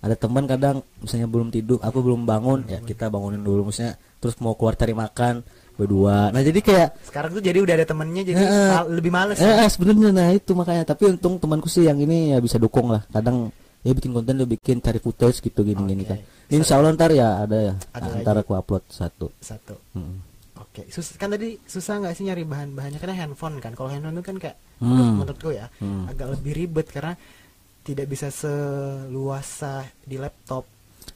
ada 0.01 0.15
teman 0.15 0.45
kadang 0.45 0.77
misalnya 0.99 1.25
belum 1.25 1.49
tidur 1.49 1.79
aku 1.79 1.99
belum 2.01 2.23
bangun 2.25 2.67
ya 2.67 2.79
kita 2.81 3.07
bangunin 3.07 3.39
dulu 3.39 3.71
maksudnya 3.71 3.95
terus 4.19 4.35
mau 4.37 4.53
keluar 4.53 4.75
cari 4.75 4.93
makan 4.93 5.47
berdua 5.73 6.29
nah 6.29 6.41
jadi 6.41 6.59
kayak 6.59 6.89
Sekarang 7.05 7.31
tuh 7.31 7.41
jadi 7.41 7.59
udah 7.61 7.75
ada 7.75 7.87
temennya 7.87 8.23
jadi 8.25 8.43
mal- 8.43 8.91
lebih 8.91 9.11
males. 9.11 9.39
eh, 9.39 9.43
ya. 9.43 9.63
eh, 9.63 9.69
sebenarnya 9.69 10.11
nah 10.11 10.29
itu 10.29 10.51
makanya 10.53 10.83
tapi 10.85 11.07
untung 11.09 11.39
temanku 11.39 11.67
sih 11.67 11.83
yang 11.83 11.97
ini 11.97 12.31
ya 12.31 12.39
bisa 12.39 12.59
dukung 12.59 12.91
lah 12.91 13.07
kadang 13.09 13.49
ya 13.85 13.93
bikin 13.93 14.11
konten 14.11 14.35
dia 14.35 14.49
bikin 14.49 14.81
cari 14.81 14.97
footage 14.97 15.39
gitu 15.39 15.61
gini-gini 15.61 16.03
Oke. 16.03 16.11
kan 16.11 16.19
Insya 16.47 16.77
Allah 16.77 16.93
ntar 16.93 17.09
ya 17.11 17.41
ada 17.41 17.57
ya 17.63 17.75
Ada 17.91 18.09
ntar 18.19 18.35
lagi. 18.35 18.43
aku 18.43 18.53
upload 18.55 18.85
satu 18.87 19.29
Satu. 19.39 19.77
Mm. 19.93 20.17
Oke, 20.55 20.87
sus 20.89 21.15
kan 21.15 21.29
tadi 21.29 21.57
susah 21.63 21.99
nggak 21.99 22.15
sih 22.15 22.25
nyari 22.25 22.43
bahan-bahannya 22.43 22.99
karena 22.99 23.17
handphone 23.17 23.59
kan. 23.59 23.73
Kalau 23.73 23.87
handphone 23.87 24.15
itu 24.15 24.25
kan 24.25 24.37
kayak 24.39 24.57
Hmm. 24.77 24.91
menurut- 24.91 25.15
menurutku 25.31 25.51
ya 25.51 25.67
Hmm. 25.79 26.05
agak 26.05 26.35
lebih 26.35 26.53
ribet 26.53 26.87
karena 26.89 27.15
tidak 27.81 28.07
bisa 28.07 28.27
seluasa 28.29 29.73
di 30.01 30.17
laptop. 30.17 30.67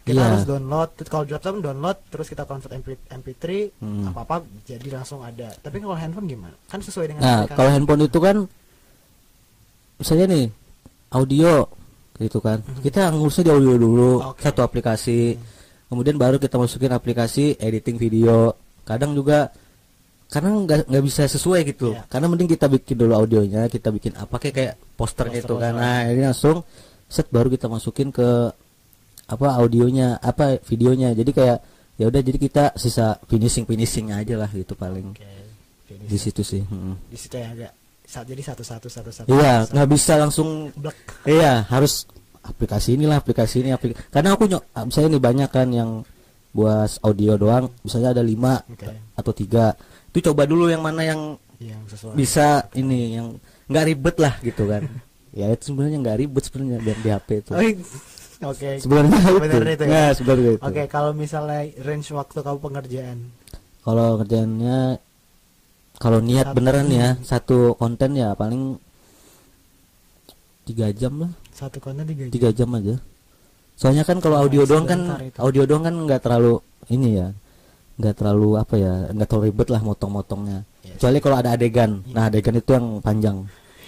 Kita 0.01 0.15
Iya. 0.15 0.25
harus 0.27 0.45
download. 0.45 0.91
Kalau 1.03 1.25
di 1.25 1.33
laptop 1.33 1.55
download 1.59 1.99
terus 2.09 2.27
kita 2.27 2.45
convert 2.45 2.73
MP, 2.73 2.89
MP3 3.09 3.73
Hmm. 3.75 4.07
apa 4.07 4.21
apa 4.23 4.37
jadi 4.63 4.89
langsung 4.93 5.21
ada. 5.21 5.51
Tapi 5.55 5.77
kalau 5.77 5.95
handphone 5.95 6.27
gimana? 6.27 6.55
Kan 6.65 6.79
sesuai 6.79 7.07
dengan 7.09 7.21
Nah, 7.21 7.41
kalau 7.49 7.69
handphone 7.69 8.05
itu 8.05 8.19
kan 8.19 8.37
misalnya 9.97 10.27
nih 10.29 10.45
audio 11.11 11.67
gitu 12.19 12.39
kan. 12.39 12.61
Kita 12.83 13.09
ngurusnya 13.11 13.49
di 13.49 13.53
audio 13.55 13.75
dulu, 13.79 14.11
Hmm. 14.21 14.31
Oke. 14.35 14.43
satu 14.43 14.61
aplikasi. 14.63 15.39
Kemudian 15.89 16.21
baru 16.21 16.37
kita 16.37 16.61
masukin 16.61 16.93
aplikasi 16.93 17.57
editing 17.57 17.97
video. 17.97 18.53
Kadang 18.85 19.17
juga 19.17 19.49
karena 20.29 20.53
nggak 20.53 20.93
nggak 20.93 21.05
bisa 21.09 21.25
sesuai 21.25 21.65
gitu. 21.65 21.97
Iya. 21.97 22.05
Karena 22.13 22.27
mending 22.29 22.51
kita 22.53 22.69
bikin 22.69 23.01
dulu 23.01 23.17
audionya, 23.17 23.65
kita 23.73 23.89
bikin 23.89 24.13
apa 24.21 24.37
kayak 24.37 24.55
kayak 24.55 24.75
posternya 25.01 25.41
itu 25.41 25.55
kan. 25.57 25.73
Nah, 25.73 26.05
ini 26.13 26.21
langsung 26.29 26.61
set 27.09 27.33
baru 27.33 27.49
kita 27.49 27.73
masukin 27.73 28.13
ke 28.13 28.53
apa 29.29 29.49
audionya, 29.57 30.21
apa 30.21 30.61
videonya. 30.69 31.17
Jadi 31.17 31.31
kayak 31.33 31.59
ya 31.97 32.05
udah 32.13 32.21
jadi 32.21 32.39
kita 32.39 32.65
sisa 32.77 33.17
finishing 33.25 33.65
finishingnya 33.65 34.21
aja 34.21 34.37
lah 34.37 34.51
gitu 34.53 34.77
paling. 34.77 35.17
Finish. 35.89 36.09
Di 36.13 36.19
situ 36.21 36.43
sih. 36.45 36.61
mm. 36.61 37.09
Di 37.09 37.17
situ 37.17 37.41
ya 37.41 37.49
agak 37.49 37.73
jadi 38.09 38.43
satu-satu 38.43 38.89
satu-satu. 38.89 39.29
Iya, 39.29 39.69
satu-satu. 39.69 39.73
nggak 39.77 39.89
bisa 39.93 40.13
langsung. 40.17 40.49
Blek. 40.73 40.97
Iya, 41.29 41.69
harus 41.69 42.09
aplikasi 42.41 42.97
inilah 42.97 43.21
aplikasi 43.21 43.61
ini 43.61 43.71
aplikasi. 43.77 44.09
Karena 44.09 44.33
aku 44.33 44.49
nyok, 44.49 44.63
misalnya 44.89 45.09
ini 45.13 45.21
banyak 45.21 45.51
kan 45.53 45.69
yang 45.69 45.91
buat 46.49 46.89
audio 47.05 47.37
doang, 47.37 47.69
misalnya 47.85 48.17
ada 48.17 48.25
lima 48.25 48.65
Oke. 48.65 48.89
atau 49.13 49.33
tiga. 49.37 49.77
Itu 50.09 50.33
coba 50.33 50.49
dulu 50.49 50.73
yang 50.73 50.81
mana 50.81 51.05
yang 51.05 51.37
Yang 51.61 51.99
sesuai. 51.99 52.15
bisa 52.17 52.65
ini, 52.73 53.21
yang 53.21 53.37
nggak 53.69 53.85
ribet 53.93 54.17
lah 54.17 54.35
gitu 54.41 54.65
kan. 54.65 54.89
ya 55.39 55.53
itu 55.53 55.71
sebenarnya 55.71 55.99
nggak 56.01 56.19
ribet 56.19 56.43
sebenarnya 56.49 56.77
dan 56.81 56.97
di 57.05 57.09
HP 57.13 57.29
itu. 57.45 57.51
Oh, 57.53 57.63
Oke. 58.55 58.79
Sebenarnya 58.79 59.19
itu. 59.19 59.57
Itu 59.59 59.85
ya? 59.85 59.91
Nah, 59.91 60.11
sebenarnya 60.15 60.51
itu. 60.55 60.63
Oke, 60.63 60.83
kalau 60.87 61.11
misalnya 61.11 61.67
range 61.83 62.15
waktu 62.15 62.39
kamu 62.39 62.59
pengerjaan 62.63 63.19
Kalau 63.83 64.21
kerjaannya 64.23 64.79
kalau 65.99 66.19
niat 66.19 66.47
Satu- 66.47 66.57
beneran 66.57 66.89
ya 66.89 67.09
satu 67.21 67.59
konten 67.75 68.11
ya 68.15 68.33
paling 68.33 68.79
tiga 70.65 70.93
jam 70.93 71.13
lah 71.19 71.33
satu 71.51 71.79
konten 71.79 72.05
tiga 72.07 72.25
jam. 72.25 72.33
tiga 72.33 72.51
jam 72.53 72.69
aja 72.73 72.95
soalnya 73.75 74.03
kan 74.03 74.19
kalau 74.19 74.37
audio 74.39 74.63
Nah, 74.63 74.69
doang 74.69 74.87
kan 74.87 75.01
itu. 75.21 75.39
audio 75.39 75.63
doang 75.65 75.83
kan 75.83 75.95
nggak 75.97 76.21
terlalu 76.21 76.55
ini 76.89 77.09
ya 77.17 77.29
nggak 77.99 78.15
terlalu 78.15 78.49
apa 78.55 78.75
ya 78.75 78.93
nggak 79.11 79.27
terlalu 79.27 79.45
ribet 79.49 79.69
lah 79.69 79.81
motong-motongnya 79.83 80.63
Yes. 80.81 80.97
kecuali 80.97 81.19
kalau 81.19 81.37
ada 81.37 81.51
adegan 81.53 81.91
Iya. 82.01 82.15
nah 82.15 82.23
adegan 82.27 82.55
itu 82.55 82.71
yang 82.71 82.87
panjang 83.01 83.37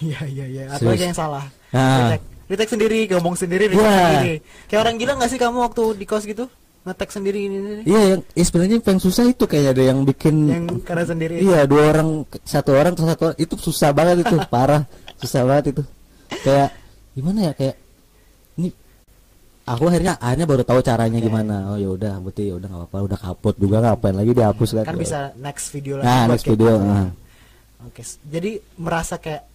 Iya 0.00 0.20
iya 0.26 0.44
iya. 0.48 0.62
Atau 0.72 0.96
yang 0.96 1.12
salah. 1.12 1.44
Nah. 1.76 2.16
Retake, 2.48 2.72
sendiri, 2.72 3.04
ngomong 3.06 3.36
sendiri, 3.36 3.68
retake 3.68 3.84
Iya. 3.84 4.00
sendiri. 4.08 4.34
Kayak 4.64 4.80
orang 4.80 4.94
gila 4.96 5.12
nggak 5.12 5.28
sih 5.28 5.36
kamu 5.36 5.58
waktu 5.60 5.82
di 5.92 6.04
kos 6.08 6.24
gitu? 6.24 6.48
Ngetek 6.80 7.12
sendiri 7.12 7.38
ini, 7.44 7.84
iya 7.84 8.16
yang 8.16 8.20
eh, 8.24 8.40
sebenarnya 8.40 8.80
yang 8.80 8.96
susah 8.96 9.28
itu 9.28 9.44
kayaknya 9.44 9.70
ada 9.70 9.82
yang 9.84 9.98
bikin 10.00 10.48
Yang 10.48 10.64
karena 10.80 11.04
sendiri. 11.04 11.34
iya 11.36 11.68
dua 11.68 11.92
orang 11.92 12.24
satu 12.40 12.72
orang 12.72 12.96
atau 12.96 13.04
satu 13.04 13.22
orang 13.28 13.36
itu 13.36 13.54
susah 13.54 13.92
banget 13.92 14.24
itu 14.24 14.36
parah 14.48 14.88
susah 15.20 15.44
banget 15.44 15.76
itu 15.76 15.82
kayak 16.40 16.72
gimana 17.12 17.38
ya 17.42 17.52
kayak 17.52 17.76
ini 18.56 18.72
aku 19.62 19.82
akhirnya 19.86 20.16
akhirnya 20.16 20.46
baru 20.48 20.62
tahu 20.64 20.80
caranya 20.80 21.20
Oke. 21.20 21.26
gimana 21.28 21.54
oh 21.68 21.76
ya 21.76 21.88
udah 21.90 22.14
berarti 22.16 22.42
ya 22.48 22.54
udah 22.56 22.68
nggak 22.70 22.80
apa-apa 22.86 22.98
udah 23.04 23.18
kaput 23.20 23.54
juga 23.54 23.76
ngapain 23.82 24.16
lagi 24.16 24.32
dihapus 24.32 24.68
kan 24.72 24.84
Kan 24.86 24.96
bisa 24.96 25.20
next 25.36 25.66
video 25.68 26.00
lagi. 26.00 26.06
nah 26.06 26.22
next 26.26 26.42
kayak 26.42 26.52
video 26.54 26.72
nah. 26.80 27.08
Oke, 27.80 28.00
s- 28.00 28.20
jadi 28.22 28.50
merasa 28.76 29.16
kayak 29.16 29.49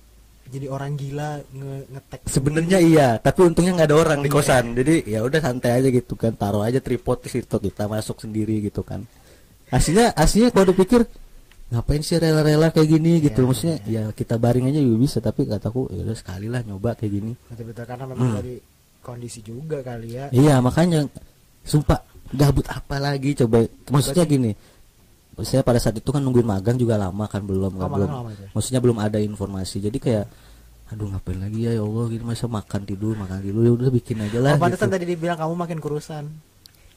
jadi 0.45 0.69
orang 0.69 0.93
gila 0.93 1.41
nge 1.41 1.75
ngetek. 1.89 2.21
Sebenarnya 2.29 2.77
iya, 2.77 3.09
tapi 3.17 3.39
untungnya 3.43 3.73
nggak 3.81 3.89
ada 3.89 3.97
orang 3.97 4.19
di 4.21 4.29
iya. 4.29 4.35
kosan. 4.37 4.65
Jadi 4.77 4.95
ya 5.09 5.19
udah 5.25 5.39
santai 5.41 5.71
aja 5.81 5.89
gitu 5.89 6.13
kan, 6.13 6.37
taruh 6.37 6.61
aja 6.61 6.77
tripod 6.77 7.25
di 7.25 7.29
situ 7.33 7.55
kita 7.57 7.89
masuk 7.89 8.21
sendiri 8.21 8.61
gitu 8.61 8.85
kan. 8.85 9.01
Aslinya 9.73 10.13
aslinya 10.13 10.53
kalau 10.53 10.69
dipikir 10.69 11.01
ngapain 11.73 12.01
sih 12.05 12.21
rela-rela 12.21 12.69
kayak 12.69 12.87
gini 12.87 13.25
gitu. 13.25 13.41
Iya, 13.41 13.47
Maksudnya 13.49 13.77
ya 13.89 14.03
kita 14.13 14.37
baring 14.37 14.69
aja 14.69 14.79
juga 14.85 14.97
bisa, 15.01 15.17
tapi 15.17 15.49
kataku 15.49 15.89
ya 15.89 16.05
udah 16.05 16.17
sekali 16.17 16.45
lah 16.45 16.61
nyoba 16.61 16.93
kayak 16.93 17.11
gini. 17.11 17.33
Betul-betul 17.49 17.85
karena 17.89 18.05
memang 18.05 18.29
Hmm. 18.29 18.37
dari 18.37 18.55
kondisi 19.01 19.39
juga 19.41 19.81
kali 19.81 20.09
ya. 20.13 20.25
Iya, 20.29 20.61
makanya 20.61 21.09
sumpah 21.65 22.05
gabut 22.33 22.65
apa 22.69 23.01
lagi 23.01 23.33
coba. 23.33 23.65
Maksudnya 23.89 24.25
gini. 24.29 24.53
Saya 25.41 25.61
pada 25.61 25.75
saat 25.75 25.93
itu 25.93 26.07
kan 26.07 26.19
nungguin 26.19 26.45
magang 26.45 26.75
juga 26.75 26.95
lama 26.95 27.25
kan 27.25 27.41
belum 27.41 27.75
Oh, 27.75 27.79
magang 27.81 27.91
belum. 27.97 28.09
lama 28.09 28.29
itu 28.29 28.41
ya? 28.41 28.49
Maksudnya 28.51 28.79
belum 28.79 28.97
ada 28.97 29.17
informasi. 29.17 29.77
Jadi 29.79 29.97
kayak 29.97 30.25
aduh 30.85 31.09
ngapain 31.09 31.35
lagi 31.35 31.59
ya 31.61 31.73
ya 31.73 31.81
Allah 31.81 32.05
gini 32.07 32.21
masa 32.21 32.45
makan 32.45 32.85
tidur 32.85 33.17
makan 33.17 33.41
tidur 33.41 33.57
ya 33.59 33.71
udah 33.73 33.89
bikin 33.89 34.21
aja 34.21 34.37
lah 34.37 34.53
Oh, 34.53 34.61
pantesan 34.61 34.85
gitu. 34.85 34.93
tadi 34.93 35.05
dibilang 35.09 35.33
kamu 35.35 35.53
makin 35.57 35.77
kurusan. 35.79 36.25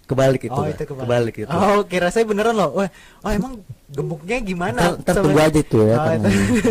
kebalik 0.05 0.41
itu 0.41 0.53
oh, 0.53 0.65
Kak. 0.65 0.73
itu 0.73 0.83
kebalik. 0.87 1.05
kebalik 1.05 1.35
itu 1.39 1.53
Oh, 1.53 1.81
kira 1.85 2.09
saya 2.09 2.25
beneran 2.25 2.53
loh. 2.53 2.73
Wah, 2.75 2.89
oh 3.21 3.29
emang 3.29 3.61
gemuknya 3.89 4.41
gimana? 4.41 4.97
Ntar- 4.97 5.21
tunggu 5.21 5.37
aja 5.37 5.53
itu 5.55 5.85
ya, 5.85 5.95
Oh, 5.95 6.05
kan. 6.07 6.17
itu. 6.19 6.29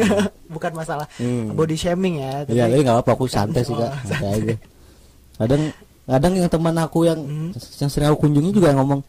Bukan 0.58 0.72
masalah 0.74 1.06
Hmm. 1.18 1.54
body 1.54 1.76
shaming 1.76 2.18
ya, 2.18 2.46
Iya, 2.46 2.66
tapi 2.66 2.82
nggak 2.82 2.96
apa-apa 2.98 3.12
aku 3.14 3.26
santai 3.28 3.62
sih 3.62 3.74
kak, 3.74 3.86
Oh, 3.88 3.98
santai 4.04 4.30
aja. 4.34 4.56
Kadang, 5.38 5.62
kadang 6.04 6.34
yang 6.34 6.50
teman 6.50 6.76
aku 6.76 7.00
yang 7.04 7.20
Hmm. 7.20 7.50
yang 7.54 7.90
sering 7.92 8.08
aku 8.08 8.26
kunjungi 8.26 8.50
juga 8.52 8.74
ngomong, 8.74 9.06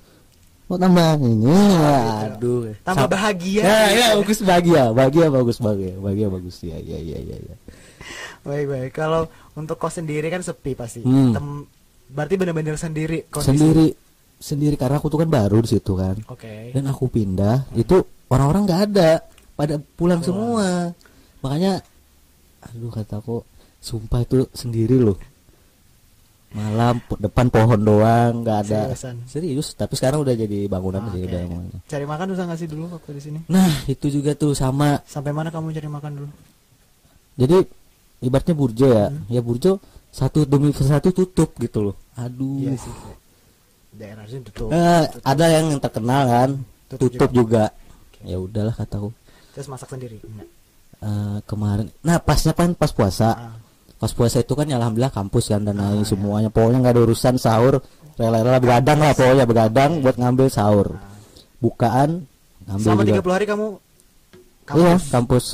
mau 0.68 0.76
tambah 0.76 1.16
ini, 1.16 1.48
aduh. 1.48 2.28
gitu. 2.36 2.52
Tambah 2.84 3.08
Sam- 3.08 3.14
bahagia. 3.16 3.62
Ya, 3.64 3.80
ya, 3.88 4.06
bagus 4.20 4.38
bahagia, 4.44 4.82
bahagia 4.92 5.26
bagus 5.32 5.56
bahagia, 5.58 5.94
bahagia 5.96 6.28
bagus 6.28 6.56
ya, 6.60 6.76
ya, 6.76 6.98
ya, 7.00 7.18
ya. 7.18 7.36
ya. 7.40 7.56
Baik 8.44 8.66
baik. 8.68 8.90
Kalau 8.92 9.32
untuk 9.56 9.80
kos 9.80 9.96
sendiri 9.96 10.28
kan 10.28 10.44
sepi 10.44 10.76
pasti. 10.76 11.00
Hmm. 11.00 11.32
Tem- 11.32 11.66
berarti 12.08 12.34
benar-benar 12.36 12.76
sendiri 12.76 13.28
kondisi. 13.28 13.48
Sendiri, 13.52 13.86
sendiri 14.40 14.76
karena 14.80 14.96
aku 14.96 15.08
tuh 15.12 15.20
kan 15.24 15.28
baru 15.28 15.60
di 15.60 15.68
situ 15.76 15.92
kan, 15.92 16.16
Oke. 16.28 16.72
dan 16.72 16.84
aku 16.88 17.10
pindah, 17.10 17.68
itu 17.76 18.00
orang-orang 18.32 18.64
nggak 18.64 18.82
ada, 18.92 19.10
pada 19.52 19.76
pulang 19.98 20.24
semua, 20.24 20.94
makanya, 21.44 21.84
aduh 22.64 22.88
kataku, 22.88 23.44
sumpah 23.82 24.24
itu 24.24 24.48
sendiri 24.56 24.96
loh. 24.96 25.20
Malam 26.48 26.96
depan 27.14 27.46
pohon 27.48 27.76
doang 27.76 28.40
nggak 28.40 28.58
ada 28.64 28.80
Seriusan? 28.88 29.16
serius 29.28 29.66
tapi 29.72 29.92
sekarang 29.94 30.24
udah 30.24 30.32
jadi 30.32 30.64
bangunan 30.64 31.04
Oke. 31.04 31.12
sih 31.12 31.20
udah 31.22 31.40
bangunan. 31.44 31.78
Cari 31.84 32.04
makan 32.04 32.26
susah 32.32 32.44
nggak 32.48 32.58
sih 32.58 32.68
dulu 32.68 32.84
waktu 32.88 33.10
di 33.12 33.22
sini? 33.22 33.38
nah 33.46 33.68
itu 33.84 34.08
juga 34.08 34.32
tuh 34.32 34.52
sama 34.52 34.96
Sampai 35.04 35.30
mana 35.30 35.48
kamu 35.48 35.70
cari 35.70 35.86
makan 35.86 36.12
dulu? 36.14 36.28
jadi 37.36 37.56
ibaratnya 38.20 38.54
burjo 38.54 38.86
ya 38.88 39.06
Hmm. 39.06 39.28
ya 39.28 39.40
burjo 39.40 39.76
satu 40.08 40.42
demi 40.42 40.72
satu 40.72 41.12
tutup 41.12 41.52
gitu 41.54 41.92
loh 41.92 41.96
aduh 42.14 42.58
Iya 42.58 42.74
sih. 42.76 42.94
Daerah 43.90 44.24
sini 44.24 44.42
tutup. 44.42 44.68
Eh, 44.70 45.04
ada 45.22 45.46
yang 45.48 45.76
terkenal 45.76 46.22
kan 46.24 46.50
Tutup 46.88 47.12
tutup, 47.12 47.30
juga, 47.30 47.64
ya 48.22 48.36
udahlah 48.36 48.72
kataku 48.72 49.12
Terus 49.52 49.68
masak 49.68 49.90
sendiri. 49.90 50.16
Eh, 50.98 51.38
kemarin 51.44 51.92
nah 52.00 52.16
pasnya 52.16 52.50
kan 52.50 52.72
pas 52.72 52.88
puasa 52.88 53.28
Ah. 53.28 53.52
Pas 53.98 54.08
puasa 54.08 54.38
itu 54.38 54.52
kan 54.52 54.64
ya 54.64 54.78
alhamdulillah 54.78 55.10
kampus 55.10 55.44
kan 55.48 55.60
dan 55.60 55.76
Ah, 55.76 55.90
lain 55.90 56.02
ya. 56.02 56.08
semuanya 56.08 56.48
pokoknya 56.48 56.78
nggak 56.80 56.94
ada 56.94 57.02
urusan 57.02 57.34
sahur 57.36 57.82
rela-rela 58.14 58.58
begadang 58.58 58.98
lah 58.98 59.12
pokoknya 59.12 59.44
begadang 59.44 59.90
buat 59.98 60.14
ngambil 60.14 60.46
sahur 60.48 60.86
Ah. 60.92 61.02
bukaan 61.58 62.24
ngambil 62.64 62.84
Selama 62.84 63.02
juga 63.02 63.18
30 63.20 63.34
hari 63.34 63.46
kamu 63.46 63.66
Iya, 64.68 64.94
kampus. 64.94 65.02
kampus. 65.08 65.44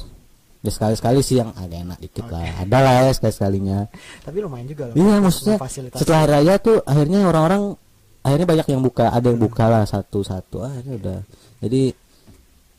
Ya 0.59 0.70
sekali-sekali 0.70 1.20
sih 1.20 1.37
yang 1.37 1.52
agak 1.52 1.76
enak 1.78 1.98
dikit 2.00 2.24
lah. 2.26 2.40
Ada 2.59 2.78
lah 2.80 2.92
ya 3.04 3.12
sekali-sekalinya. 3.12 3.78
Tapi 4.20 4.37
lumayan 4.40 4.66
juga 4.66 4.88
loh. 4.88 4.96
Iya, 4.96 5.14
maksudnya 5.20 5.57
setelah 5.92 6.24
raya 6.26 6.57
tuh 6.57 6.83
akhirnya 6.83 7.22
orang-orang 7.22 7.76
akhirnya 8.20 8.46
banyak 8.48 8.66
yang 8.66 8.80
buka, 8.80 9.07
ada 9.07 9.22
yang 9.24 9.38
buka 9.38 9.64
lah 9.68 9.85
satu-satu. 9.85 10.57
Ah, 10.59 10.72
akhirnya 10.72 10.94
udah. 10.98 11.18
Jadi 11.61 11.83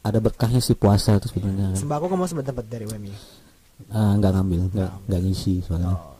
ada 0.02 0.18
berkahnya 0.20 0.60
sih 0.60 0.74
puasa 0.74 1.16
itu 1.16 1.30
sebenarnya. 1.30 1.72
Sembako 1.74 2.10
kamu 2.10 2.26
sempat 2.26 2.46
dapat 2.48 2.66
dari 2.68 2.84
WMI. 2.84 3.14
Ah, 3.88 4.16
nggak 4.16 4.32
ngambil, 4.34 4.60
nggak 4.72 4.92
nggak 5.06 5.22
ngisi 5.22 5.54
soalnya. 5.62 5.92
Oh. 5.92 6.16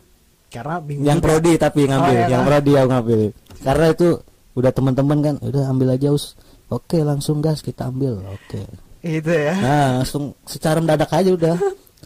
Karena 0.48 0.76
bingung. 0.80 1.04
Yang 1.04 1.20
prodi 1.20 1.54
tapi 1.56 1.82
ngambil, 1.84 2.08
Oh, 2.08 2.16
iya 2.16 2.28
yang 2.28 2.42
kah? 2.42 2.48
prodi 2.48 2.72
yang 2.72 2.88
ngambil. 2.88 3.20
Karena 3.60 3.86
itu 3.92 4.08
udah 4.54 4.72
teman-teman 4.72 5.18
kan, 5.20 5.36
udah 5.40 5.64
ambil 5.68 5.88
aja 5.92 6.10
us. 6.10 6.36
Oke, 6.68 7.00
langsung 7.00 7.40
gas 7.40 7.60
kita 7.60 7.88
ambil. 7.88 8.24
Oke. 8.26 8.64
Itu 9.00 9.30
ya. 9.30 9.54
Nah, 9.56 9.88
langsung 10.00 10.34
secara 10.44 10.80
mendadak 10.80 11.12
aja 11.12 11.30
udah. 11.30 11.56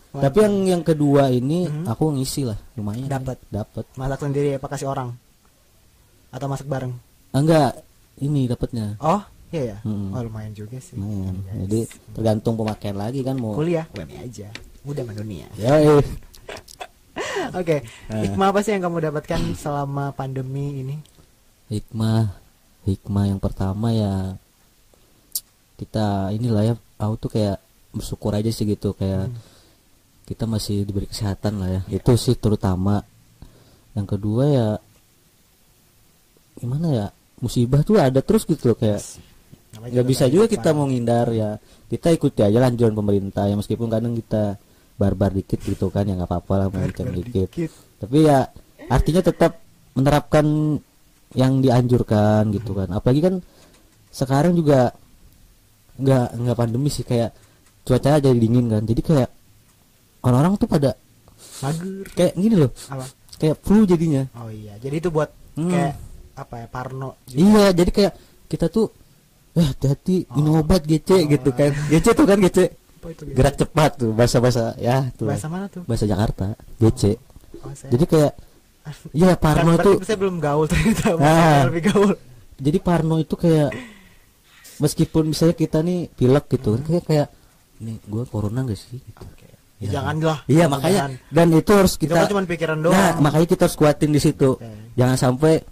Tapi 0.10 0.38
yang 0.42 0.56
yang 0.68 0.82
kedua 0.82 1.30
ini 1.30 1.64
Mhm. 1.64 1.86
aku 1.86 2.10
ngisi 2.12 2.42
lah, 2.42 2.58
lumayan. 2.74 3.06
Dapat. 3.06 3.38
Dapat. 3.48 3.86
Masak 3.94 4.20
sendiri 4.20 4.58
apa 4.58 4.68
kasih 4.68 4.90
orang? 4.90 5.14
Atau 6.30 6.46
masak 6.46 6.66
bareng? 6.66 6.94
Enggak, 7.30 7.78
ini 8.18 8.46
dapatnya. 8.46 8.98
Oh, 9.00 9.22
iya 9.50 9.74
ya. 9.74 9.78
Hmm. 9.82 10.10
Oh, 10.10 10.22
lumayan 10.22 10.50
juga 10.52 10.78
sih. 10.78 10.98
Lumayan. 10.98 11.38
Yes. 11.40 11.58
Jadi 11.62 11.80
tergantung 12.14 12.58
pemakaian 12.58 12.98
lagi 12.98 13.22
kan 13.22 13.38
mau. 13.38 13.54
kuliah 13.54 13.86
WMI 13.92 14.18
aja. 14.20 14.50
Mudah 14.82 15.04
mendunia. 15.04 15.48
Ya. 15.56 15.76
Oke, 17.52 17.82
Eh. 17.82 18.22
hikmah 18.24 18.50
apa 18.50 18.60
sih 18.62 18.72
yang 18.72 18.84
kamu 18.84 19.10
dapatkan 19.10 19.42
selama 19.54 20.12
pandemi 20.12 20.82
ini? 20.82 20.96
hikmah 21.68 22.34
hikmah 22.84 23.26
yang 23.28 23.38
pertama 23.38 23.90
ya 23.90 24.34
kita 25.76 26.34
inilah 26.34 26.64
ya 26.64 26.74
aku 26.98 27.14
tuh 27.20 27.30
kayak 27.30 27.62
bersyukur 27.90 28.34
aja 28.34 28.50
sih 28.50 28.66
gitu 28.66 28.92
kayak 28.92 29.30
Hmm. 29.30 29.38
kita 30.26 30.44
masih 30.44 30.82
diberi 30.82 31.06
kesehatan 31.06 31.62
lah 31.62 31.70
ya 31.70 31.82
itu 31.94 32.10
sih 32.18 32.34
terutama 32.34 33.06
yang 33.94 34.04
kedua 34.04 34.44
ya 34.46 34.68
gimana 36.56 36.88
ya 36.90 37.06
musibah 37.38 37.86
tuh 37.86 38.02
ada 38.02 38.20
terus 38.20 38.44
gitu 38.44 38.74
loh 38.74 38.78
kayak 38.78 39.06
nggak 39.72 40.06
bisa 40.06 40.26
juga 40.26 40.50
kita 40.50 40.74
mau 40.74 40.90
ngindar 40.90 41.30
ya 41.32 41.62
kita 41.86 42.10
ikuti 42.10 42.42
aja 42.42 42.66
anjuran 42.66 42.92
pemerintah 42.92 43.46
ya 43.46 43.54
meskipun 43.54 43.88
kadang 43.88 44.18
kita 44.18 44.58
barbar 45.00 45.32
dikit 45.32 45.58
gitu 45.60 45.88
kan 45.88 46.04
ya 46.04 46.14
nggak 46.14 46.28
apa-apa 46.28 46.54
lah 46.58 46.68
mengencang 46.68 47.10
dikit 47.10 47.48
Dikit. 47.48 47.72
tapi 47.98 48.28
ya 48.28 48.52
artinya 48.86 49.22
tetap 49.24 49.64
menerapkan 49.94 50.46
yang 51.32 51.58
dianjurkan 51.58 52.52
gitu 52.52 52.74
kan 52.74 52.92
apalagi 52.92 53.22
kan 53.22 53.36
sekarang 54.10 54.54
juga 54.54 54.92
nggak 55.96 56.28
nggak 56.36 56.58
pandemi 56.58 56.90
sih 56.90 57.04
kayak 57.04 57.32
cuaca 57.82 58.18
jadi 58.18 58.34
dingin 58.34 58.68
kan 58.68 58.84
jadi 58.84 59.02
kayak 59.02 59.30
orang-orang 60.22 60.54
tuh 60.56 60.68
pada 60.68 60.92
Mager. 61.60 62.04
kayak 62.10 62.34
gini 62.36 62.56
loh 62.58 62.72
Apa? 62.88 63.06
kayak 63.36 63.56
flu 63.58 63.84
jadinya 63.84 64.28
Oh 64.36 64.52
iya, 64.52 64.76
jadi 64.78 64.96
itu 64.98 65.10
buat 65.10 65.32
Hmm. 65.52 65.68
kayak 65.68 65.94
apa 66.34 66.56
ya? 66.58 66.68
Parno. 66.68 67.10
juga. 67.26 67.36
iya 67.38 67.66
jadi 67.74 67.90
kayak 67.90 68.14
kita 68.48 68.68
tuh 68.68 68.88
eh 69.52 69.66
hati-hati 69.66 70.24
Oh. 70.30 70.60
obat 70.60 70.84
GC 70.84 71.28
gitu 71.28 71.50
kan 71.52 71.72
GC 71.90 72.06
tuh 72.14 72.24
kan 72.24 72.40
GC 72.40 72.58
Apa 73.00 73.08
itu? 73.10 73.24
gerak 73.30 73.56
cepat 73.56 73.92
tuh 73.96 74.12
bahasa-bahasa 74.12 74.76
ya 74.76 75.08
tuh 75.12 75.26
Bahasa 75.26 75.48
mana 75.48 75.66
tuh? 75.66 75.84
bahasa 75.84 76.04
Jakarta 76.04 76.54
GC 76.78 77.16
Oh, 77.60 77.72
saya- 77.72 77.92
jadi 77.92 78.06
kayak 78.06 78.34
ya 79.12 79.32
Kan 79.32 79.40
Parno 79.40 79.74
tuh 79.78 79.96
saya 80.02 80.18
belum 80.18 80.38
gaul 80.38 80.66
ternyata. 80.66 81.16
Ah. 81.18 81.64
Saya 81.64 81.68
lebih 81.68 81.84
gaul. 81.88 82.12
jadi 82.56 82.78
Parno 82.78 83.16
itu 83.18 83.36
kayak 83.36 83.72
meskipun 84.78 85.24
misalnya 85.28 85.56
kita 85.56 85.80
nih 85.80 86.08
pilek 86.10 86.46
gitu 86.50 86.80
kayak 86.82 87.04
kayak 87.04 87.28
nih 87.80 87.96
gue 88.02 88.24
corona 88.26 88.64
gak 88.64 88.76
sih 88.76 88.96
gitu. 88.98 89.24
Oke. 89.24 89.48
Ya. 89.80 89.96
Janganlah. 89.96 90.44
iya 90.46 90.68
makanya 90.68 91.08
dan 91.30 91.48
itu 91.52 91.72
harus 91.72 91.96
Itu 91.96 92.04
kita 92.06 92.16
kan 92.18 92.28
cuma 92.30 92.44
pikiran 92.44 92.78
doang. 92.78 92.92
nah 92.92 93.16
makanya 93.22 93.48
kita 93.48 93.62
harus 93.64 93.76
kuatin 93.76 94.12
di 94.12 94.20
situ 94.20 94.50
Oke. 94.54 94.68
jangan 94.94 95.16
sampai 95.16 95.64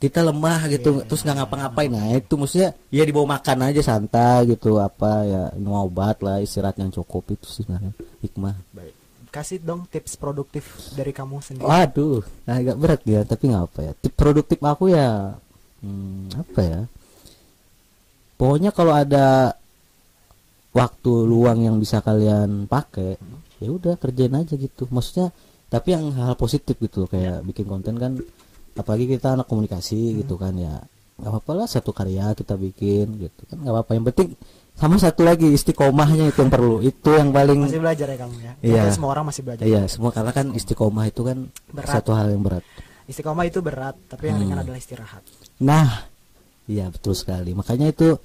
kita 0.00 0.24
lemah 0.24 0.64
gitu 0.72 0.90
Iya. 0.98 1.06
terus 1.06 1.20
nggak 1.20 1.36
ngapa-ngapain 1.44 1.92
nah 1.92 2.08
itu 2.16 2.34
maksudnya 2.40 2.72
ya 2.88 3.04
dibawa 3.04 3.36
makan 3.36 3.68
aja 3.68 3.84
santai 3.84 4.48
gitu 4.48 4.80
apa 4.80 5.28
ya 5.28 5.42
minum 5.54 5.76
obat 5.84 6.24
lah 6.24 6.40
istirahat 6.40 6.80
yang 6.80 6.88
cukup 6.88 7.36
itu 7.36 7.44
sih 7.46 7.62
sebenarnya 7.68 7.92
hikmah 8.24 8.56
Baik. 8.72 8.94
Kasih 9.30 9.62
dong 9.62 9.86
tips 9.86 10.18
produktif 10.18 10.90
dari 10.98 11.14
kamu 11.14 11.38
sendiri. 11.38 11.62
Waduh, 11.62 12.18
agak 12.50 12.74
berat 12.74 13.02
ya, 13.06 13.22
tapi 13.22 13.46
nggak 13.46 13.62
apa 13.62 13.80
ya. 13.86 13.92
Tip 13.94 14.18
produktif 14.18 14.58
aku 14.58 14.90
ya, 14.90 15.38
hmm, 15.86 16.34
apa 16.34 16.60
ya? 16.66 16.80
Pokoknya 18.34 18.74
kalau 18.74 18.90
ada 18.90 19.54
waktu 20.74 21.12
luang 21.30 21.62
yang 21.62 21.76
bisa 21.78 22.02
kalian 22.02 22.66
pakai, 22.66 23.14
ya 23.62 23.68
udah 23.70 23.94
kerjain 24.02 24.34
aja 24.34 24.58
gitu. 24.58 24.90
Maksudnya, 24.90 25.30
tapi 25.70 25.94
yang 25.94 26.10
hal 26.10 26.34
positif 26.34 26.74
gitu, 26.82 27.06
kayak 27.06 27.46
bikin 27.46 27.70
konten 27.70 28.02
kan, 28.02 28.18
apalagi 28.74 29.10
kita 29.10 29.34
anak 29.34 29.46
komunikasi 29.46 30.22
gitu 30.22 30.34
kan 30.36 30.54
ya, 30.54 30.80
nggak 31.20 31.30
apa-apa 31.30 31.52
lah 31.54 31.66
satu 31.68 31.90
karya 31.90 32.32
kita 32.32 32.54
bikin 32.54 33.06
gitu 33.18 33.42
kan 33.50 33.56
nggak 33.60 33.74
apa-apa. 33.74 33.90
Yang 33.96 34.04
penting 34.12 34.28
sama 34.74 34.96
satu 34.96 35.20
lagi 35.26 35.44
istiqomahnya 35.52 36.32
itu 36.32 36.40
yang 36.40 36.48
perlu, 36.48 36.80
itu 36.80 37.10
yang 37.12 37.28
paling 37.30 37.68
Masih 37.68 37.82
belajar 37.84 38.06
ya 38.08 38.16
kamu 38.16 38.36
ya. 38.40 38.52
Iya. 38.64 38.72
Makanya 38.80 38.94
semua 38.96 39.10
orang 39.12 39.24
masih 39.28 39.42
belajar. 39.44 39.64
Iya, 39.68 39.80
semua 39.92 40.10
karena 40.10 40.32
kan 40.32 40.46
istiqomah 40.56 41.04
itu 41.04 41.20
kan 41.20 41.38
Berat. 41.68 41.90
satu 42.00 42.10
hal 42.16 42.32
yang 42.32 42.40
berat. 42.40 42.64
Istiqomah 43.04 43.44
itu 43.44 43.58
berat, 43.60 43.98
tapi 44.08 44.30
yang 44.30 44.38
Hmm. 44.40 44.44
ringan 44.48 44.58
adalah 44.64 44.78
istirahat. 44.78 45.20
Nah, 45.60 46.06
iya 46.64 46.88
betul 46.88 47.12
sekali. 47.12 47.52
Makanya 47.52 47.90
itu 47.90 48.16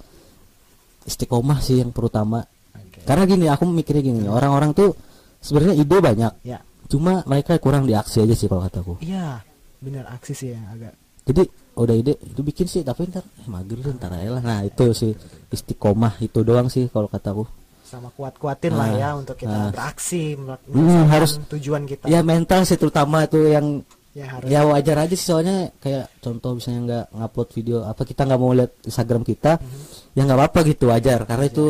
istiqomah 1.05 1.59
sih 1.59 1.81
yang 1.81 1.91
terutama. 1.91 2.45
Oke. 2.71 3.01
Karena 3.03 3.23
gini, 3.25 3.45
aku 3.49 3.65
mikirnya 3.67 4.03
gini, 4.05 4.25
orang-orang 4.29 4.71
tuh 4.71 4.93
sebenarnya 5.41 5.75
ide 5.77 5.97
banyak, 5.99 6.33
Ya. 6.41 6.61
cuma 6.87 7.21
mereka 7.25 7.57
kurang 7.59 7.85
diaksi 7.85 8.21
aja 8.21 8.33
sih 8.33 8.47
kalau 8.47 8.65
kataku. 8.65 8.97
Iya, 9.01 9.41
aksi 9.87 10.33
sih 10.33 10.49
yang 10.51 10.65
agak 10.67 10.93
Jadi 11.25 11.41
udah 11.75 11.95
ide 11.95 12.13
itu 12.21 12.37
bikin 12.39 12.65
sih, 12.65 12.81
tapi 12.81 13.05
ntar 13.05 13.25
eh, 13.25 13.45
mager 13.45 13.77
deh, 13.77 13.93
ntar 13.93 14.13
aja 14.13 14.29
lah. 14.29 14.41
Nah 14.41 14.61
itu 14.61 14.89
sih 14.91 15.17
istiqomah 15.49 16.17
itu 16.19 16.41
doang 16.41 16.65
sih 16.67 16.85
kalau 16.87 17.05
kataku. 17.05 17.45
sama 17.83 18.09
kuat-kuatin 18.09 18.73
lah 18.73 18.89
Ah, 18.89 18.97
ya 18.97 19.09
untuk 19.13 19.33
kita 19.35 19.49
ah. 19.51 19.69
beraksi 19.69 20.33
Hmm, 20.33 21.05
harus- 21.05 21.37
tujuan 21.47 21.85
kita. 21.85 22.05
Ya 22.05 22.21
mental 22.21 22.61
sih 22.61 22.75
terutama 22.75 23.23
itu 23.23 23.37
yang 23.39 23.85
Ya, 24.11 24.25
harus. 24.31 24.47
ya 24.47 24.59
wajar 24.63 24.97
aja 25.01 25.11
sih 25.11 25.21
soalnya 25.23 25.69
kayak 25.77 26.09
contoh 26.17 26.55
misalnya 26.55 26.81
nggak 26.81 27.05
ngupload 27.13 27.49
video 27.51 27.77
apa 27.83 28.01
kita 28.01 28.23
nggak 28.23 28.39
mau 28.39 28.51
lihat 28.51 28.71
Instagram 28.81 29.21
kita 29.21 29.59
Mhm. 29.59 29.81
ya 30.13 30.21
nggak 30.23 30.33
apa-apa 30.35 30.59
gitu 30.65 30.87
wajar 30.87 31.19
karena 31.25 31.45
itu 31.45 31.65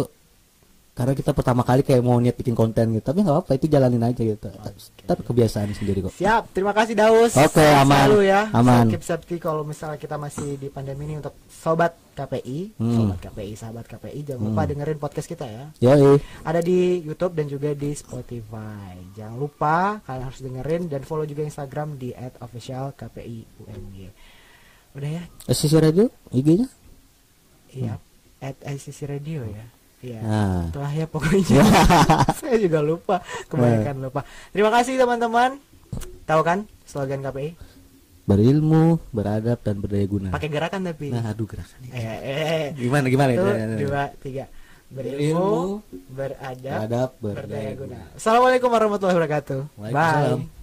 karena 0.95 1.11
kita 1.11 1.35
pertama 1.35 1.59
kali 1.61 1.83
kayak 1.83 1.99
mau 1.99 2.15
niat 2.15 2.33
bikin 2.33 2.55
konten 2.55 2.87
gitu 2.89 3.03
tapi 3.03 3.19
nggak 3.19 3.43
apa 3.43 3.51
itu 3.53 3.67
jalanin 3.67 3.99
aja 3.99 4.15
gitu 4.17 4.47
tapi 5.03 5.21
kebiasaan 5.21 5.69
sendiri 5.71 5.99
kok 6.01 6.15
Siap, 6.15 6.49
terima 6.49 6.71
kasih 6.71 6.95
Daus. 6.95 7.35
Oke, 7.35 7.59
Sehat 7.59 7.83
aman. 7.83 8.07
Selalu 8.07 8.21
ya. 8.23 8.41
Aman. 8.49 8.87
Keep 8.87 9.03
safety 9.03 9.35
kalau 9.35 9.61
misalnya 9.61 9.99
kita 9.99 10.15
masih 10.15 10.55
di 10.55 10.71
pandemi 10.71 11.03
ini 11.03 11.19
untuk 11.19 11.35
sobat 11.45 11.91
KPI, 12.15 12.79
Hmm. 12.79 12.95
sobat 13.11 13.19
KPI, 13.21 13.53
sahabat 13.53 13.85
KPI, 13.85 14.19
jangan 14.23 14.47
lupa 14.47 14.63
dengerin 14.63 14.95
podcast 14.95 15.27
kita 15.27 15.43
ya. 15.43 15.67
Yoi. 15.83 16.15
Ada 16.41 16.63
di 16.63 17.03
YouTube 17.03 17.35
dan 17.35 17.45
juga 17.45 17.75
di 17.75 17.91
Spotify. 17.91 18.95
Jangan 19.13 19.35
lupa 19.35 19.99
kalian 20.01 20.23
harus 20.23 20.39
dengerin 20.39 20.87
dan 20.87 21.03
follow 21.03 21.27
juga 21.27 21.43
Instagram 21.43 21.99
di 21.99 22.15
@officialkpiumg. 22.15 23.97
Udah 24.95 25.09
ya? 25.11 25.23
SCC 25.45 25.75
Radio 25.77 26.07
IG-nya 26.31 26.71
Iya. 27.69 27.99
At 28.39 28.55
ICC 28.63 29.11
Radio 29.11 29.43
ya. 29.43 29.74
Iya. 30.05 30.19
Nah. 30.21 30.61
Itulah 30.69 30.91
ya 30.93 31.05
pokoknya. 31.09 31.65
Saya 32.39 32.57
juga 32.61 32.79
lupa, 32.85 33.25
kebanyakan 33.49 34.05
lupa. 34.05 34.21
Terima 34.53 34.69
kasih 34.69 35.01
teman-teman. 35.01 35.57
Tahu 36.25 36.41
kan 36.45 36.69
slogan 36.85 37.25
KPI? 37.25 37.49
berilmu 38.25 38.97
beradab 39.13 39.61
dan 39.61 39.77
berdaya 39.77 40.01
guna 40.09 40.33
Pakai 40.33 40.49
gerakan 40.49 40.81
tapi. 40.81 41.13
nah 41.13 41.29
aduh 41.29 41.45
gerakan 41.45 41.77
Eh, 41.93 42.01
eh, 42.01 42.17
eh. 42.25 42.65
gimana 42.73 43.05
gimana 43.05 43.37
Satu, 43.37 43.45
itu 43.45 43.85
dua, 43.85 44.03
tiga. 44.17 44.45
Berilmu, 44.89 45.21
Berilmu, 45.21 45.61
beradab, 46.09 46.77
beradab 46.89 47.09
berdaya 47.21 47.37
berdaya 47.45 47.71
guna. 47.77 47.97
guna 48.01 48.17
Assalamualaikum 48.17 48.69
warahmatullahi 48.73 49.17
wabarakatuh. 49.17 49.59
Bye. 49.93 50.54